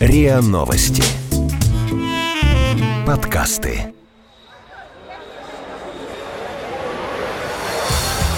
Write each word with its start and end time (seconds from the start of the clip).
РИА 0.00 0.40
Новости. 0.40 1.02
Подкасты. 3.06 3.92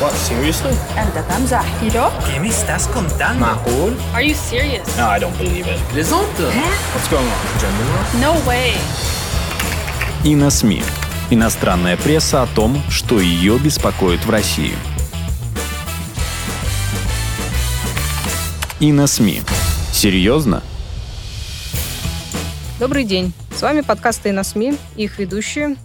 What, 0.01 0.12
seriously? 0.14 0.74
أنت 0.98 1.24
تمزح 1.29 1.64
كيلو؟ 1.80 2.11
¿Qué 2.27 2.40
me 2.40 2.48
estás 2.48 2.87
contando? 2.88 3.40
معقول? 3.40 3.96
Are 4.14 4.23
you 4.23 4.34
serious? 4.34 4.86
No, 4.96 5.09
I 5.09 5.18
don't 5.18 5.36
believe 5.39 5.66
it. 5.66 5.79
Плезанта? 5.93 6.52
What's 6.95 7.09
going 7.11 7.27
on? 7.27 7.41
Gender 7.61 7.86
war? 7.93 8.05
No 8.20 8.48
way. 8.48 8.77
И 10.25 10.34
на 10.36 10.50
СМИ. 10.50 10.82
Иностранная 11.30 11.96
пресса 11.96 12.43
о 12.43 12.46
том, 12.46 12.80
что 12.89 13.20
ее 13.20 13.59
беспокоит 13.59 14.25
в 14.25 14.30
России. 14.30 14.75
И 18.80 18.93
на 18.93 19.07
СМИ. 19.07 19.43
Серьезно? 19.93 20.62
Добрый 22.84 23.05
день. 23.05 23.32
С 23.55 23.62
вами 23.62 23.80
подкасты 23.80 24.28
«И 24.28 24.32
на 24.34 24.44
СМИ» 24.44 24.73
и 24.98 25.05
их 25.05 25.18
ведущие. 25.18 25.78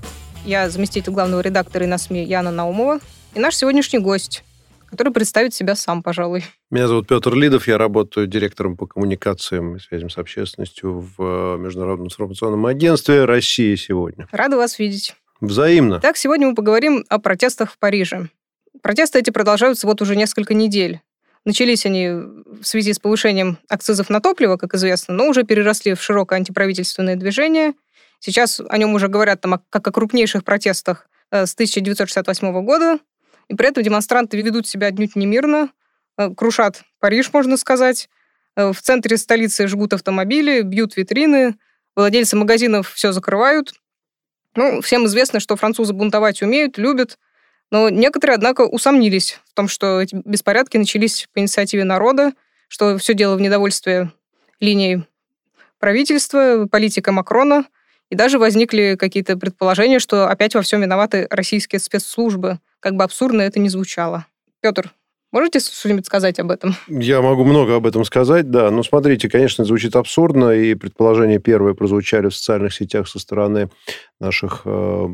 Я 0.44 0.68
заместитель 0.68 1.12
главного 1.12 1.40
редактора 1.40 1.84
«И 1.84 1.86
на 1.86 1.96
СМИ» 1.96 2.24
Яна 2.24 2.50
Наумова. 2.50 2.98
И 3.36 3.38
наш 3.38 3.54
сегодняшний 3.54 4.00
гость, 4.00 4.42
который 4.84 5.12
представит 5.12 5.54
себя 5.54 5.76
сам, 5.76 6.02
пожалуй. 6.02 6.42
Меня 6.72 6.88
зовут 6.88 7.06
Петр 7.06 7.32
Лидов, 7.34 7.68
я 7.68 7.78
работаю 7.78 8.26
директором 8.26 8.76
по 8.76 8.88
коммуникациям 8.88 9.76
и 9.76 9.78
связям 9.78 10.10
с 10.10 10.18
общественностью 10.18 11.08
в 11.16 11.56
Международном 11.58 12.08
информационном 12.08 12.66
агентстве 12.66 13.26
«Россия 13.26 13.76
сегодня». 13.76 14.26
Рада 14.32 14.56
вас 14.56 14.80
видеть. 14.80 15.14
Взаимно. 15.40 16.00
Так, 16.00 16.16
сегодня 16.16 16.48
мы 16.48 16.56
поговорим 16.56 17.04
о 17.08 17.20
протестах 17.20 17.70
в 17.70 17.78
Париже. 17.78 18.28
Протесты 18.82 19.20
эти 19.20 19.30
продолжаются 19.30 19.86
вот 19.86 20.02
уже 20.02 20.16
несколько 20.16 20.52
недель. 20.52 21.00
Начались 21.48 21.86
они 21.86 22.10
в 22.10 22.62
связи 22.62 22.92
с 22.92 22.98
повышением 22.98 23.56
акцизов 23.70 24.10
на 24.10 24.20
топливо, 24.20 24.58
как 24.58 24.74
известно, 24.74 25.14
но 25.14 25.28
уже 25.28 25.44
переросли 25.44 25.94
в 25.94 26.02
широкое 26.02 26.40
антиправительственное 26.40 27.16
движение. 27.16 27.72
Сейчас 28.20 28.60
о 28.68 28.76
нем 28.76 28.92
уже 28.92 29.08
говорят 29.08 29.40
там, 29.40 29.62
как 29.70 29.88
о 29.88 29.90
крупнейших 29.90 30.44
протестах 30.44 31.08
э, 31.30 31.46
с 31.46 31.54
1968 31.54 32.64
года. 32.66 32.98
И 33.48 33.54
при 33.54 33.66
этом 33.66 33.82
демонстранты 33.82 34.36
ведут 34.36 34.68
себя 34.68 34.88
отнюдь 34.88 35.16
немирно, 35.16 35.70
э, 36.18 36.28
крушат 36.34 36.82
Париж, 37.00 37.32
можно 37.32 37.56
сказать. 37.56 38.10
Э, 38.54 38.74
В 38.74 38.82
центре 38.82 39.16
столицы 39.16 39.68
жгут 39.68 39.94
автомобили, 39.94 40.60
бьют 40.60 40.98
витрины, 40.98 41.56
владельцы 41.96 42.36
магазинов 42.36 42.92
все 42.92 43.10
закрывают. 43.12 43.72
Ну, 44.54 44.82
всем 44.82 45.06
известно, 45.06 45.40
что 45.40 45.56
французы 45.56 45.94
бунтовать 45.94 46.42
умеют, 46.42 46.76
любят, 46.76 47.18
но 47.70 47.90
некоторые, 47.90 48.36
однако, 48.36 48.62
усомнились 48.62 49.40
в 49.44 49.54
том, 49.54 49.68
что 49.68 50.00
эти 50.00 50.20
беспорядки 50.24 50.76
начались 50.76 51.28
по 51.32 51.40
инициативе 51.40 51.84
народа, 51.84 52.32
что 52.68 52.96
все 52.98 53.14
дело 53.14 53.36
в 53.36 53.40
недовольстве 53.40 54.10
линией 54.60 55.04
правительства, 55.78 56.66
политика 56.70 57.12
Макрона, 57.12 57.64
и 58.10 58.16
даже 58.16 58.38
возникли 58.38 58.96
какие-то 58.98 59.36
предположения, 59.36 59.98
что 59.98 60.28
опять 60.28 60.54
во 60.54 60.62
всем 60.62 60.80
виноваты 60.80 61.26
российские 61.30 61.78
спецслужбы, 61.78 62.58
как 62.80 62.94
бы 62.94 63.04
абсурдно 63.04 63.42
это 63.42 63.60
ни 63.60 63.68
звучало. 63.68 64.26
Петр, 64.60 64.92
можете 65.30 65.60
что-нибудь 65.60 66.06
сказать 66.06 66.38
об 66.38 66.50
этом? 66.50 66.74
Я 66.88 67.20
могу 67.20 67.44
много 67.44 67.76
об 67.76 67.86
этом 67.86 68.04
сказать, 68.04 68.50
да. 68.50 68.70
Но 68.70 68.82
смотрите, 68.82 69.28
конечно, 69.28 69.64
звучит 69.64 69.94
абсурдно, 69.94 70.50
и 70.52 70.74
предположения 70.74 71.38
первые 71.38 71.74
прозвучали 71.74 72.28
в 72.28 72.34
социальных 72.34 72.72
сетях 72.72 73.08
со 73.08 73.18
стороны 73.18 73.68
наших 74.20 74.62
э, 74.64 75.08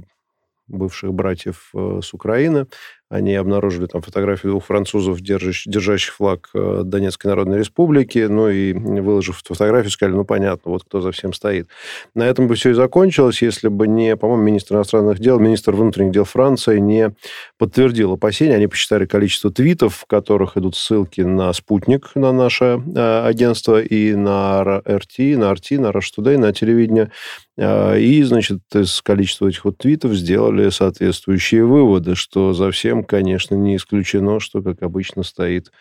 бывших 0.66 1.12
братьев 1.14 1.70
э, 1.74 2.00
с 2.02 2.14
Украины. 2.14 2.66
Они 3.10 3.34
обнаружили 3.34 3.86
там 3.86 4.02
фотографию 4.02 4.52
двух 4.52 4.64
французов, 4.64 5.20
держащих, 5.20 5.70
держащих 5.72 6.14
флаг 6.14 6.48
э, 6.54 6.82
Донецкой 6.84 7.28
Народной 7.28 7.58
Республики, 7.58 8.26
ну 8.28 8.48
и 8.48 8.72
выложив 8.72 9.40
фотографию, 9.44 9.90
сказали, 9.90 10.16
ну 10.16 10.24
понятно, 10.24 10.70
вот 10.72 10.84
кто 10.84 11.00
за 11.00 11.12
всем 11.12 11.32
стоит. 11.32 11.68
На 12.14 12.22
этом 12.22 12.48
бы 12.48 12.54
все 12.54 12.70
и 12.70 12.72
закончилось, 12.74 13.42
если 13.42 13.68
бы 13.68 13.86
не, 13.86 14.16
по-моему, 14.16 14.42
министр 14.42 14.76
иностранных 14.76 15.18
дел, 15.18 15.38
министр 15.38 15.72
внутренних 15.72 16.12
дел 16.12 16.24
Франции 16.24 16.78
не 16.78 17.14
подтвердил 17.58 18.12
опасения. 18.12 18.54
Они 18.54 18.66
посчитали 18.66 19.06
количество 19.06 19.50
твитов, 19.50 19.96
в 19.96 20.06
которых 20.06 20.56
идут 20.56 20.76
ссылки 20.76 21.20
на 21.20 21.52
спутник, 21.52 22.10
на 22.14 22.32
наше 22.32 22.82
э, 22.94 23.26
агентство, 23.26 23.80
и 23.80 24.14
на 24.14 24.62
РТ, 24.80 25.18
на 25.18 25.52
РТ, 25.54 25.72
на 25.72 25.86
Rush 25.88 26.12
Today, 26.18 26.38
на 26.38 26.52
телевидение. 26.52 27.10
Э, 27.56 27.98
И, 27.98 28.22
значит, 28.22 28.60
из 28.74 29.00
количества 29.02 29.48
этих 29.48 29.64
вот 29.64 29.78
твитов 29.78 30.12
сделали 30.12 30.70
соответствующие 30.70 31.64
выводы, 31.64 32.14
что 32.14 32.52
за 32.52 32.70
всем, 32.70 32.93
конечно, 33.02 33.54
не 33.54 33.76
исключено, 33.76 34.38
что, 34.38 34.62
как 34.62 34.82
обычно, 34.82 35.22
стоит 35.22 35.72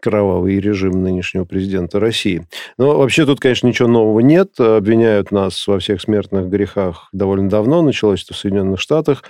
кровавый 0.00 0.58
режим 0.60 1.02
нынешнего 1.02 1.44
президента 1.44 2.00
России. 2.00 2.46
Но 2.78 2.96
вообще 2.96 3.26
тут, 3.26 3.40
конечно, 3.40 3.66
ничего 3.66 3.88
нового 3.88 4.20
нет. 4.20 4.58
Обвиняют 4.58 5.30
нас 5.32 5.66
во 5.66 5.78
всех 5.78 6.00
смертных 6.00 6.48
грехах 6.48 7.08
довольно 7.12 7.48
давно. 7.48 7.82
Началось 7.82 8.24
это 8.24 8.34
в 8.34 8.38
Соединенных 8.38 8.80
Штатах 8.80 9.24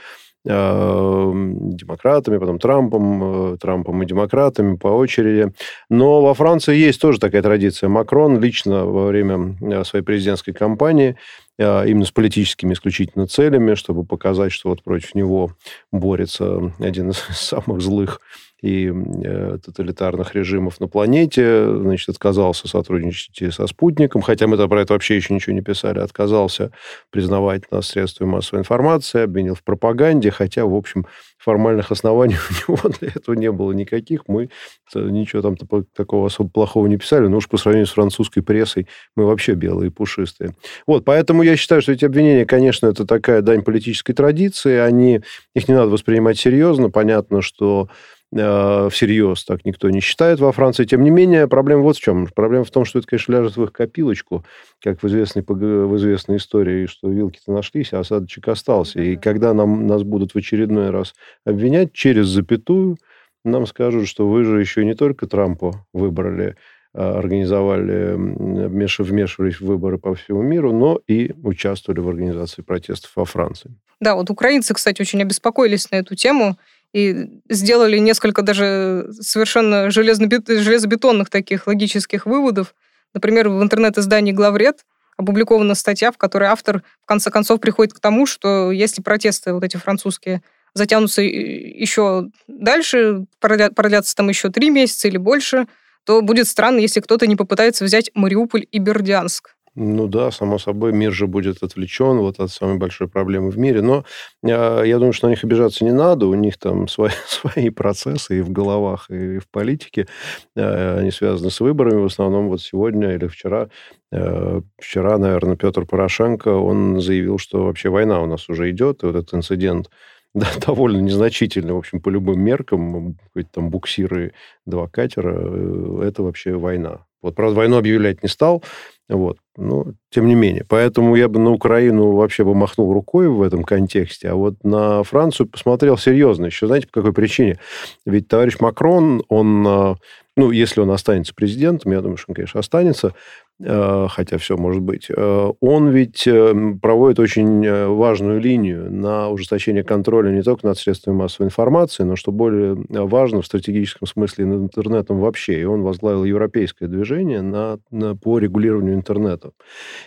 демократами, 0.44 2.38
потом 2.38 2.58
Трампом, 2.58 3.54
э, 3.54 3.56
Трампом 3.58 4.02
и 4.02 4.06
демократами 4.06 4.76
по 4.76 4.88
очереди. 4.88 5.52
Но 5.88 6.20
во 6.22 6.34
Франции 6.34 6.76
есть 6.76 7.00
тоже 7.00 7.20
такая 7.20 7.42
традиция. 7.42 7.88
Макрон 7.88 8.40
лично 8.40 8.84
во 8.84 9.06
время 9.06 9.56
э, 9.60 9.84
своей 9.84 10.04
президентской 10.04 10.52
кампании 10.52 11.16
э, 11.58 11.88
именно 11.88 12.04
с 12.04 12.10
политическими 12.10 12.72
исключительно 12.72 13.26
целями, 13.26 13.74
чтобы 13.74 14.04
показать, 14.04 14.52
что 14.52 14.70
вот 14.70 14.82
против 14.82 15.14
него 15.14 15.52
борется 15.92 16.72
один 16.80 17.10
из 17.10 17.18
самых 17.30 17.80
злых 17.80 18.20
и 18.62 18.92
э, 19.24 19.58
тоталитарных 19.64 20.34
режимов 20.34 20.80
на 20.80 20.86
планете, 20.86 21.66
значит, 21.66 22.08
отказался 22.08 22.68
сотрудничать 22.68 23.52
со 23.52 23.66
спутником, 23.66 24.22
хотя 24.22 24.46
мы 24.46 24.56
про 24.68 24.82
это 24.82 24.92
вообще 24.92 25.16
еще 25.16 25.34
ничего 25.34 25.54
не 25.54 25.62
писали, 25.62 25.98
отказался 25.98 26.70
признавать 27.10 27.70
нас 27.72 27.88
средствами 27.88 28.30
массовой 28.30 28.60
информации, 28.60 29.22
обвинил 29.22 29.56
в 29.56 29.64
пропаганде, 29.64 30.30
хотя, 30.30 30.64
в 30.64 30.74
общем, 30.74 31.06
формальных 31.38 31.90
оснований 31.90 32.36
у 32.68 32.72
него 32.72 32.88
для 33.00 33.08
этого 33.08 33.34
не 33.34 33.50
было 33.50 33.72
никаких. 33.72 34.22
Мы 34.28 34.48
ничего 34.94 35.42
там 35.42 35.56
такого 35.94 36.26
особо 36.26 36.48
плохого 36.48 36.86
не 36.86 36.98
писали, 36.98 37.26
но 37.26 37.38
уж 37.38 37.48
по 37.48 37.56
сравнению 37.56 37.88
с 37.88 37.92
французской 37.92 38.42
прессой 38.42 38.86
мы 39.16 39.26
вообще 39.26 39.54
белые 39.54 39.88
и 39.88 39.92
пушистые. 39.92 40.54
Вот, 40.86 41.04
поэтому 41.04 41.42
я 41.42 41.56
считаю, 41.56 41.82
что 41.82 41.92
эти 41.92 42.04
обвинения, 42.04 42.46
конечно, 42.46 42.86
это 42.86 43.04
такая 43.06 43.42
дань 43.42 43.62
политической 43.62 44.12
традиции, 44.12 44.76
они, 44.76 45.20
их 45.54 45.68
не 45.68 45.74
надо 45.74 45.90
воспринимать 45.90 46.38
серьезно. 46.38 46.90
Понятно, 46.90 47.42
что 47.42 47.88
всерьез 48.32 49.44
так 49.44 49.64
никто 49.66 49.90
не 49.90 50.00
считает 50.00 50.40
во 50.40 50.52
Франции. 50.52 50.84
Тем 50.84 51.04
не 51.04 51.10
менее, 51.10 51.46
проблема 51.48 51.82
вот 51.82 51.96
в 51.96 52.00
чем. 52.00 52.26
Проблема 52.26 52.64
в 52.64 52.70
том, 52.70 52.86
что 52.86 52.98
это, 52.98 53.08
конечно, 53.08 53.32
ляжет 53.32 53.56
в 53.56 53.64
их 53.64 53.72
копилочку, 53.72 54.44
как 54.82 55.02
в 55.02 55.06
известной, 55.06 55.44
в 55.46 55.96
известной 55.96 56.38
истории, 56.38 56.86
что 56.86 57.08
вилки-то 57.10 57.52
нашлись, 57.52 57.92
а 57.92 58.00
осадочек 58.00 58.48
остался. 58.48 59.00
И 59.02 59.16
когда 59.16 59.52
нам, 59.52 59.86
нас 59.86 60.02
будут 60.02 60.32
в 60.32 60.38
очередной 60.38 60.90
раз 60.90 61.14
обвинять 61.44 61.92
через 61.92 62.28
запятую, 62.28 62.96
нам 63.44 63.66
скажут, 63.66 64.08
что 64.08 64.26
вы 64.28 64.44
же 64.44 64.60
еще 64.60 64.84
не 64.84 64.94
только 64.94 65.26
Трампа 65.26 65.84
выбрали, 65.92 66.56
а 66.94 67.18
организовали, 67.18 68.14
вмешивались 68.14 69.60
в 69.60 69.66
выборы 69.66 69.98
по 69.98 70.14
всему 70.14 70.42
миру, 70.42 70.72
но 70.72 71.00
и 71.06 71.32
участвовали 71.42 72.00
в 72.00 72.08
организации 72.08 72.62
протестов 72.62 73.12
во 73.16 73.24
Франции. 73.24 73.74
Да, 74.00 74.14
вот 74.14 74.30
украинцы, 74.30 74.74
кстати, 74.74 75.00
очень 75.02 75.22
обеспокоились 75.22 75.90
на 75.90 75.96
эту 75.96 76.14
тему 76.14 76.56
и 76.92 77.40
сделали 77.48 77.98
несколько 77.98 78.42
даже 78.42 79.08
совершенно 79.20 79.90
железобетонных 79.90 81.30
таких 81.30 81.66
логических 81.66 82.26
выводов. 82.26 82.74
Например, 83.14 83.48
в 83.48 83.62
интернет-издании 83.62 84.32
«Главред» 84.32 84.84
опубликована 85.16 85.74
статья, 85.74 86.12
в 86.12 86.18
которой 86.18 86.48
автор 86.48 86.82
в 87.02 87.06
конце 87.06 87.30
концов 87.30 87.60
приходит 87.60 87.94
к 87.94 88.00
тому, 88.00 88.26
что 88.26 88.70
если 88.72 89.02
протесты 89.02 89.52
вот 89.52 89.64
эти 89.64 89.76
французские 89.76 90.42
затянутся 90.74 91.20
еще 91.22 92.28
дальше, 92.48 93.26
продлятся 93.38 94.16
там 94.16 94.28
еще 94.30 94.50
три 94.50 94.70
месяца 94.70 95.08
или 95.08 95.18
больше, 95.18 95.66
то 96.04 96.22
будет 96.22 96.48
странно, 96.48 96.78
если 96.78 97.00
кто-то 97.00 97.26
не 97.26 97.36
попытается 97.36 97.84
взять 97.84 98.10
Мариуполь 98.14 98.66
и 98.70 98.78
Бердянск. 98.78 99.51
Ну 99.74 100.06
да, 100.06 100.30
само 100.30 100.58
собой, 100.58 100.92
мир 100.92 101.12
же 101.12 101.26
будет 101.26 101.62
отвлечен 101.62 102.18
вот 102.18 102.40
от 102.40 102.50
самой 102.50 102.76
большой 102.76 103.08
проблемы 103.08 103.48
в 103.50 103.58
мире. 103.58 103.80
Но 103.80 104.04
э, 104.42 104.82
я 104.84 104.98
думаю, 104.98 105.14
что 105.14 105.28
на 105.28 105.30
них 105.30 105.44
обижаться 105.44 105.84
не 105.84 105.92
надо. 105.92 106.26
У 106.26 106.34
них 106.34 106.58
там 106.58 106.88
свои, 106.88 107.10
свои 107.26 107.70
процессы 107.70 108.38
и 108.38 108.42
в 108.42 108.50
головах, 108.50 109.08
и 109.10 109.38
в 109.38 109.48
политике. 109.48 110.08
Э, 110.56 110.98
они 110.98 111.10
связаны 111.10 111.50
с 111.50 111.58
выборами. 111.60 112.02
В 112.02 112.04
основном 112.04 112.48
вот 112.48 112.60
сегодня 112.60 113.14
или 113.14 113.26
вчера, 113.28 113.68
э, 114.12 114.60
вчера, 114.78 115.16
наверное, 115.16 115.56
Петр 115.56 115.86
Порошенко, 115.86 116.48
он 116.48 117.00
заявил, 117.00 117.38
что 117.38 117.64
вообще 117.64 117.88
война 117.88 118.20
у 118.20 118.26
нас 118.26 118.50
уже 118.50 118.70
идет. 118.70 119.02
И 119.02 119.06
вот 119.06 119.16
этот 119.16 119.32
инцидент 119.32 119.88
да, 120.34 120.48
довольно 120.66 121.00
незначительный, 121.00 121.72
в 121.74 121.78
общем, 121.78 122.00
по 122.00 122.10
любым 122.10 122.40
меркам, 122.40 123.16
хоть 123.32 123.50
там 123.50 123.70
буксиры, 123.70 124.32
два 124.66 124.86
катера, 124.88 125.34
э, 125.34 126.02
это 126.08 126.22
вообще 126.22 126.54
война. 126.56 127.06
Вот, 127.22 127.34
правда, 127.36 127.56
войну 127.56 127.76
объявлять 127.78 128.22
не 128.22 128.28
стал, 128.28 128.62
вот, 129.08 129.38
но 129.56 129.86
тем 130.10 130.26
не 130.26 130.34
менее. 130.34 130.64
Поэтому 130.68 131.14
я 131.14 131.28
бы 131.28 131.38
на 131.38 131.50
Украину 131.50 132.12
вообще 132.12 132.44
бы 132.44 132.54
махнул 132.54 132.92
рукой 132.92 133.28
в 133.28 133.42
этом 133.42 133.64
контексте, 133.64 134.28
а 134.28 134.34
вот 134.34 134.62
на 134.64 135.02
Францию 135.02 135.48
посмотрел 135.48 135.96
серьезно. 135.98 136.46
Еще 136.46 136.66
знаете, 136.66 136.86
по 136.86 137.00
какой 137.00 137.12
причине? 137.12 137.58
Ведь 138.06 138.28
товарищ 138.28 138.56
Макрон, 138.60 139.22
он, 139.28 139.62
ну, 139.62 140.50
если 140.50 140.80
он 140.80 140.90
останется 140.90 141.34
президентом, 141.34 141.92
я 141.92 142.00
думаю, 142.00 142.16
что 142.16 142.30
он, 142.30 142.34
конечно, 142.34 142.60
останется, 142.60 143.08
Э, 143.08 143.51
хотя 143.64 144.38
все 144.38 144.56
может 144.56 144.82
быть, 144.82 145.08
э, 145.08 145.52
он 145.60 145.88
ведь 145.90 146.26
э, 146.26 146.54
проводит 146.80 147.18
очень 147.18 147.68
важную 147.94 148.40
линию 148.40 148.90
на 148.92 149.28
ужесточение 149.28 149.84
контроля 149.84 150.30
не 150.30 150.42
только 150.42 150.66
над 150.66 150.78
средствами 150.78 151.14
массовой 151.14 151.46
информации, 151.46 152.02
но, 152.02 152.16
что 152.16 152.32
более 152.32 152.76
важно, 152.88 153.42
в 153.42 153.46
стратегическом 153.46 154.08
смысле 154.08 154.46
над 154.46 154.62
интернетом 154.62 155.20
вообще. 155.20 155.60
И 155.60 155.64
он 155.64 155.82
возглавил 155.82 156.24
европейское 156.24 156.88
движение 156.88 157.42
на, 157.42 157.78
на, 157.90 158.16
по 158.16 158.38
регулированию 158.38 158.94
интернета. 158.94 159.52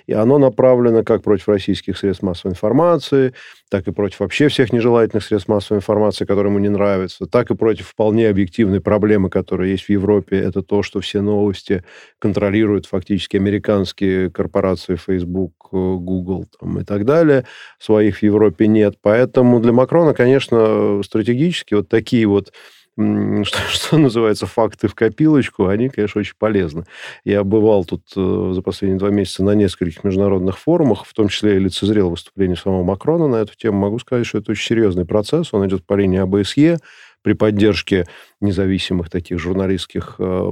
И 0.07 0.13
оно 0.13 0.37
направлено 0.37 1.03
как 1.03 1.23
против 1.23 1.47
российских 1.47 1.97
средств 1.97 2.23
массовой 2.23 2.51
информации, 2.51 3.33
так 3.69 3.87
и 3.87 3.91
против 3.91 4.19
вообще 4.19 4.47
всех 4.47 4.73
нежелательных 4.73 5.23
средств 5.23 5.49
массовой 5.49 5.79
информации, 5.79 6.25
которые 6.25 6.51
ему 6.51 6.59
не 6.59 6.69
нравятся, 6.69 7.25
так 7.25 7.51
и 7.51 7.55
против 7.55 7.87
вполне 7.87 8.29
объективной 8.29 8.81
проблемы, 8.81 9.29
которая 9.29 9.69
есть 9.69 9.85
в 9.85 9.89
Европе. 9.89 10.37
Это 10.37 10.61
то, 10.61 10.83
что 10.83 10.99
все 10.99 11.21
новости 11.21 11.83
контролируют 12.19 12.85
фактически 12.85 13.37
американские 13.45 14.31
корпорации 14.31 14.95
Facebook, 14.95 15.53
э, 15.71 15.75
Google 15.75 16.45
там, 16.59 16.79
и 16.79 16.83
так 16.83 17.05
далее. 17.05 17.45
Своих 17.79 18.17
в 18.17 18.23
Европе 18.23 18.67
нет. 18.67 18.95
Поэтому 19.01 19.59
для 19.59 19.71
Макрона, 19.71 20.13
конечно, 20.13 21.01
стратегически 21.03 21.75
вот 21.75 21.89
такие 21.89 22.25
вот 22.25 22.51
что, 23.43 23.59
что 23.67 23.97
называется, 23.97 24.45
факты 24.45 24.87
в 24.87 24.95
копилочку, 24.95 25.67
они, 25.67 25.89
конечно, 25.89 26.19
очень 26.21 26.35
полезны. 26.39 26.85
Я 27.25 27.43
бывал 27.43 27.83
тут 27.83 28.03
э, 28.15 28.51
за 28.53 28.61
последние 28.61 28.99
два 28.99 29.09
месяца 29.09 29.43
на 29.43 29.51
нескольких 29.51 30.03
международных 30.03 30.57
форумах, 30.57 31.05
в 31.05 31.13
том 31.13 31.27
числе 31.27 31.57
и 31.57 31.59
лицезрел 31.59 32.09
выступление 32.09 32.55
самого 32.55 32.83
Макрона 32.83 33.27
на 33.27 33.35
эту 33.37 33.55
тему. 33.55 33.79
Могу 33.79 33.99
сказать, 33.99 34.25
что 34.25 34.37
это 34.37 34.51
очень 34.51 34.65
серьезный 34.65 35.05
процесс. 35.05 35.53
Он 35.53 35.67
идет 35.67 35.85
по 35.85 35.95
линии 35.95 36.19
АБСЕ 36.19 36.79
при 37.21 37.33
поддержке 37.33 38.05
независимых 38.39 39.09
таких 39.09 39.39
журналистских, 39.39 40.15
э, 40.19 40.51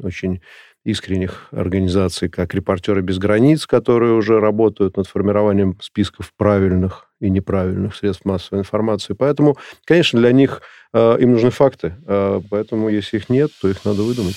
очень 0.00 0.40
искренних 0.84 1.48
организаций, 1.50 2.28
как 2.28 2.54
«Репортеры 2.54 3.00
без 3.00 3.18
границ», 3.18 3.66
которые 3.66 4.12
уже 4.12 4.38
работают 4.38 4.96
над 4.96 5.06
формированием 5.06 5.78
списков 5.80 6.32
правильных 6.36 7.10
и 7.20 7.30
неправильных 7.30 7.96
средств 7.96 8.26
массовой 8.26 8.60
информации. 8.60 9.14
Поэтому, 9.14 9.56
конечно, 9.86 10.20
для 10.20 10.32
них 10.32 10.60
э, 10.92 11.16
им 11.20 11.32
нужны 11.32 11.50
факты. 11.50 11.94
Э, 12.06 12.40
поэтому, 12.50 12.90
если 12.90 13.16
их 13.16 13.30
нет, 13.30 13.50
то 13.62 13.68
их 13.68 13.84
надо 13.84 14.02
выдумать. 14.02 14.36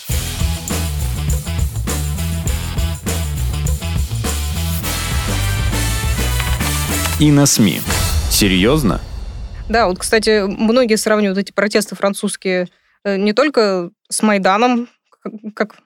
И 7.19 7.31
на 7.31 7.45
СМИ. 7.45 7.81
Серьезно? 8.29 9.01
Да, 9.67 9.87
вот, 9.87 9.99
кстати, 9.99 10.43
многие 10.47 10.95
сравнивают 10.95 11.39
эти 11.39 11.51
протесты 11.51 11.95
французские 11.95 12.67
э, 13.03 13.17
не 13.17 13.33
только 13.33 13.89
с 14.07 14.21
Майданом, 14.21 14.87
как 15.55 15.77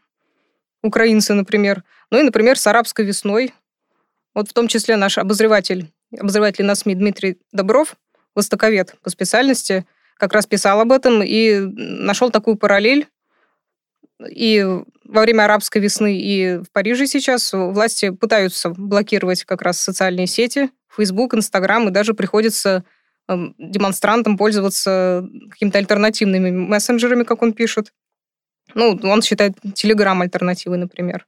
украинцы, 0.83 1.33
например, 1.33 1.83
ну 2.09 2.19
и, 2.19 2.23
например, 2.23 2.57
с 2.57 2.67
арабской 2.67 3.05
весной. 3.05 3.53
Вот 4.33 4.49
в 4.49 4.53
том 4.53 4.67
числе 4.67 4.95
наш 4.95 5.17
обозреватель, 5.17 5.91
обозреватель 6.17 6.65
на 6.65 6.75
СМИ 6.75 6.95
Дмитрий 6.95 7.37
Добров, 7.51 7.95
востоковед 8.35 8.95
по 9.03 9.09
специальности, 9.09 9.85
как 10.17 10.33
раз 10.33 10.45
писал 10.45 10.79
об 10.79 10.91
этом 10.91 11.21
и 11.23 11.59
нашел 11.59 12.29
такую 12.29 12.55
параллель. 12.55 13.07
И 14.29 14.63
во 15.03 15.21
время 15.21 15.45
арабской 15.45 15.79
весны 15.79 16.19
и 16.19 16.57
в 16.57 16.71
Париже 16.71 17.07
сейчас 17.07 17.51
власти 17.53 18.11
пытаются 18.11 18.69
блокировать 18.69 19.43
как 19.45 19.61
раз 19.63 19.79
социальные 19.79 20.27
сети, 20.27 20.69
Facebook, 20.95 21.33
Instagram, 21.33 21.87
и 21.87 21.91
даже 21.91 22.13
приходится 22.13 22.83
эм, 23.27 23.55
демонстрантам 23.57 24.37
пользоваться 24.37 25.27
какими-то 25.49 25.79
альтернативными 25.79 26.51
мессенджерами, 26.51 27.23
как 27.23 27.41
он 27.41 27.53
пишет. 27.53 27.91
Ну, 28.75 28.99
он 29.03 29.21
считает 29.21 29.53
Telegram 29.75 30.19
альтернативой, 30.21 30.77
например. 30.77 31.25